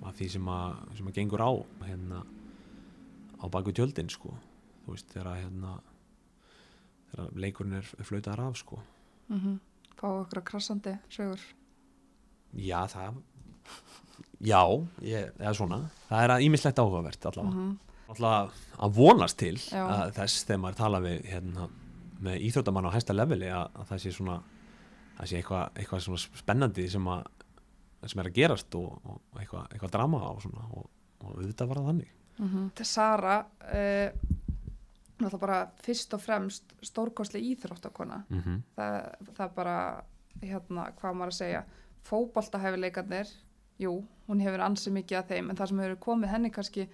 [0.02, 1.50] af því sem að, sem að gengur á
[1.84, 2.22] hérna
[3.40, 4.32] á baku tjöldin sko.
[4.84, 5.72] Þú veist þegar að hérna
[7.10, 8.80] þegar leikurinn er, er flautaðar af sko.
[10.00, 11.40] Fá okkur krassandi sögur
[12.52, 13.20] já það
[14.40, 14.62] já,
[15.04, 15.80] ég, eða svona.
[16.08, 17.54] Það er að ýmislegt áhugavert allavega.
[17.54, 17.78] Mm
[18.10, 21.66] alltaf að vonast til að þess þegar maður tala við hérna,
[22.20, 24.38] með íþróttamann á hæsta leveli að, að það sé svona
[25.20, 27.26] það sé eitthvað, svona spennandi sem, að,
[28.08, 30.86] sem er að gerast og, og eitthvað, eitthvað drama á svona, og,
[31.20, 32.14] og auðvitað var það þannig.
[32.40, 32.84] -hmm.
[32.88, 34.08] Sara uh,
[35.20, 38.22] náttúrulega bara fyrst og fremst stórkostli íþróttakona.
[38.28, 38.62] Mm -hmm.
[38.76, 39.76] það, það bara
[40.40, 41.64] hérna, hvað maður að segja
[42.08, 43.30] fótboltahefileikarnir
[43.80, 46.86] jú, hún hefur ansið mikið af þeim en það sem hefur komið henni kannski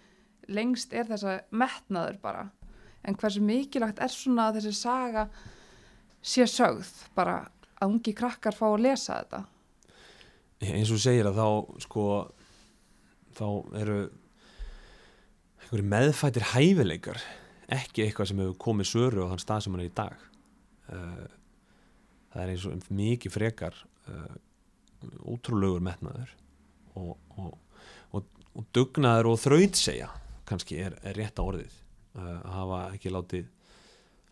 [0.53, 2.47] lengst er þessa metnaður bara.
[3.07, 5.27] En hversu mikilvægt er svona að þessi saga
[6.27, 7.41] sé sögð bara
[7.77, 9.43] að ungi krakkar fá að lesa þetta?
[10.67, 11.49] Eins og segir að þá
[11.85, 12.05] sko
[13.37, 13.49] þá
[13.83, 13.99] eru
[15.61, 17.21] einhverju meðfættir hæfileikar
[17.73, 20.27] ekki eitthvað sem hefur komið söru á þann stað sem hann er í dag.
[20.87, 21.25] Uh,
[22.33, 24.37] það er eins og mikið frekar uh,
[25.27, 26.33] ótrúlegur metnaður
[26.97, 27.57] og, og,
[28.17, 30.09] og, og dugnaður og þrautsegja
[30.47, 31.75] kannski er, er rétta orðið.
[32.17, 33.53] Uh, að hafa ekki látið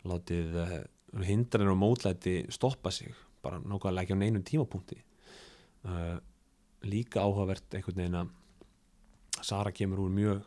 [0.04, 0.78] látið uh,
[1.24, 3.12] hindranir og mótlæti stoppa sig
[3.44, 4.98] bara nákvæmlega ekki á neinum tímapunkti.
[5.84, 6.16] Uh,
[6.84, 8.32] líka áhugavert einhvern veginn að
[9.44, 10.44] Sara kemur úr mjög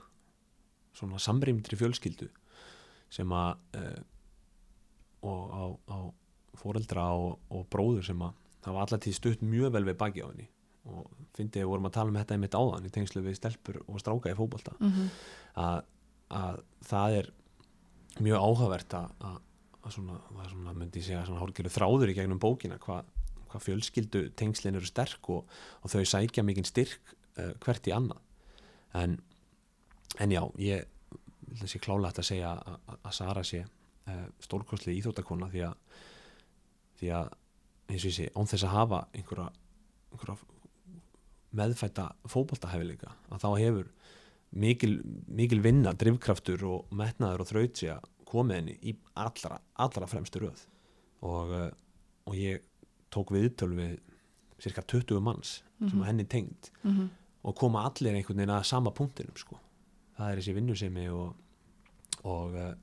[0.98, 2.30] svona samrýmdri fjölskyldu
[3.14, 4.00] sem að uh,
[5.28, 5.64] og á,
[5.94, 5.98] á
[6.58, 8.38] fóreldra og, og bróður sem að
[8.68, 10.48] það var alltaf tíð stutt mjög vel við baki á henni.
[10.88, 14.00] Og fyndið við vorum að tala um þetta einmitt áðan í tengslu við stelpur og
[14.00, 14.76] stráka í fótbolta.
[14.80, 15.10] Mm
[15.58, 15.84] að,
[16.30, 17.30] að það er
[18.22, 19.38] mjög áhugavert að, að,
[19.96, 23.14] svona, það svona, myndi segja svona hálfgerðu þráður í gegnum bókina hvað
[23.48, 25.48] hva fjölskyldu tengslin eru sterk og,
[25.80, 28.20] og þau sækja mikinn styrk uh, hvert í annað.
[28.98, 29.18] En,
[30.20, 30.84] en já, ég
[31.48, 35.78] vil þessi klála þetta að segja að, Sara sé uh, stórkostlega íþjóttakona því að
[37.00, 37.32] því að
[37.88, 39.50] eins og ég sé, án þess að hafa einhverja,
[40.12, 40.38] einhverja
[41.58, 43.92] meðfætta fótboltahæfileika að þá hefur
[44.52, 44.94] mikil,
[45.28, 50.44] mikil vinna, drifkraftur og metnaður og þraut sé að koma henni í allra, allra fremstu
[50.44, 50.66] röð
[51.26, 51.70] og, uh,
[52.28, 52.66] og ég
[53.14, 53.96] tók viðtöl við
[54.62, 57.10] cirka 20 manns sem að henni tengd -hmm.
[57.44, 59.60] og koma allir einhvern veginn að sama punktinum sko.
[60.18, 61.36] það er þessi vinnusemi og,
[62.24, 62.74] og, uh,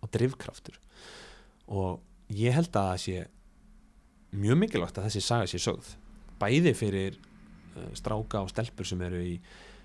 [0.00, 0.80] og drifkraftur
[1.68, 3.26] og ég held að það sé
[4.40, 5.92] mjög mikilvægt að þessi saga sé sögð.
[6.40, 9.34] Bæði fyrir uh, stráka og stelpur sem eru í,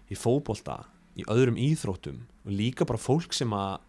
[0.09, 0.81] í fótbolta
[1.19, 3.79] í öðrum íþróttum og líka bara fólk sem að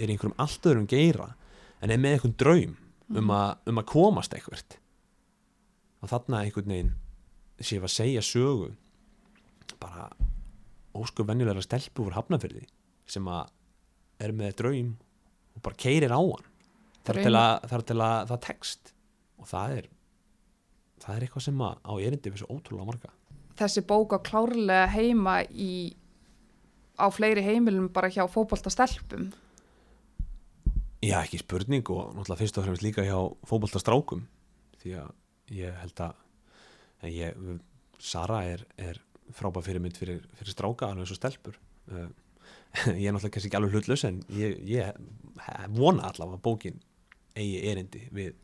[0.00, 1.32] er einhverjum allt öðrum geira
[1.80, 2.76] en er með einhvern draum
[3.16, 4.78] um, að, um að komast eitthvert.
[6.00, 6.94] Og þarna einhvern veginn
[7.60, 8.70] sé að segja sögu
[9.80, 10.08] bara
[10.96, 12.64] ósku venjulegra stelpu úr hafnafyrði
[13.10, 13.50] sem að
[14.20, 14.94] er með draum
[15.56, 16.48] og bara keirir á hann.
[17.06, 18.92] Þar til að það tekst
[19.40, 19.90] og það er
[21.00, 23.12] það er eitthvað sem á erindi fyrir svo ótrúlega marga.
[23.60, 25.72] Þessi bók á klárlega heima í
[27.00, 29.30] á fleiri heimilum bara hjá fótboltastelpum.
[31.00, 33.16] Já, ekki spurning og náttúrulega fyrst og fremst líka hjá
[33.48, 34.26] fótboltastrákum.
[34.80, 35.12] Því að
[35.56, 37.38] ég held að ég,
[38.00, 39.00] Sara er, er
[39.36, 41.56] frábæð fyrirmynd fyrir, fyrir stráka alveg og stelpur.
[41.88, 42.08] Uh,
[43.00, 45.00] ég er náttúrulega kannski ekki alveg hlutlaus en ég, ég
[45.72, 46.80] vona allavega að bókin
[47.38, 48.36] eigi erindi við,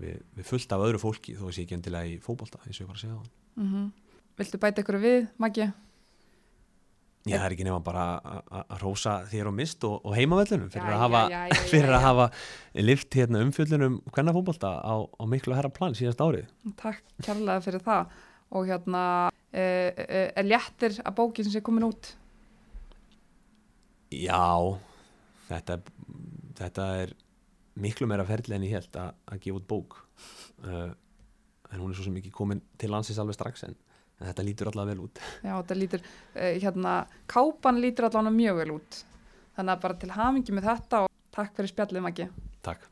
[0.00, 2.84] við, við fullt af öðru fólki þó að sé ekki endilega í fótbolta eins og
[2.84, 3.30] ég var að segja á hann
[3.66, 3.88] mm
[4.40, 5.66] Viltu bæta ykkur við, Maggi?
[7.28, 10.86] Já, það er ekki nema bara að- rósa þér og mist og, og heimavellunum fyrir,
[10.88, 12.26] Já, að hafa, já, já, fyrir að hafa
[12.80, 16.46] lift hérna umfjöllunum hvernig fótbolta á, á miklu herra plan síðast árið.
[16.80, 18.14] Takk kærlega fyrir það.
[18.56, 19.02] Og hérna
[19.52, 19.60] e,
[19.92, 22.14] e, er léttir að bókin sem sé komin út?
[24.10, 24.40] Já,
[25.50, 25.76] þetta,
[26.58, 27.12] þetta er
[27.82, 29.98] miklu meira ferli en ég held að, að gefa út bók.
[30.64, 30.90] Uh,
[31.70, 33.76] en hún er svo sem ekki komin til landsins alveg strax en,
[34.18, 35.22] en þetta lítur allavega vel út.
[35.46, 36.94] Já, þetta lítur, e, hérna
[37.30, 39.02] kápan lítur allavega mjög vel út.
[39.58, 42.30] Þannig að bara til hamingi með þetta og takk fyrir spjallið Maggi.
[42.66, 42.88] Takk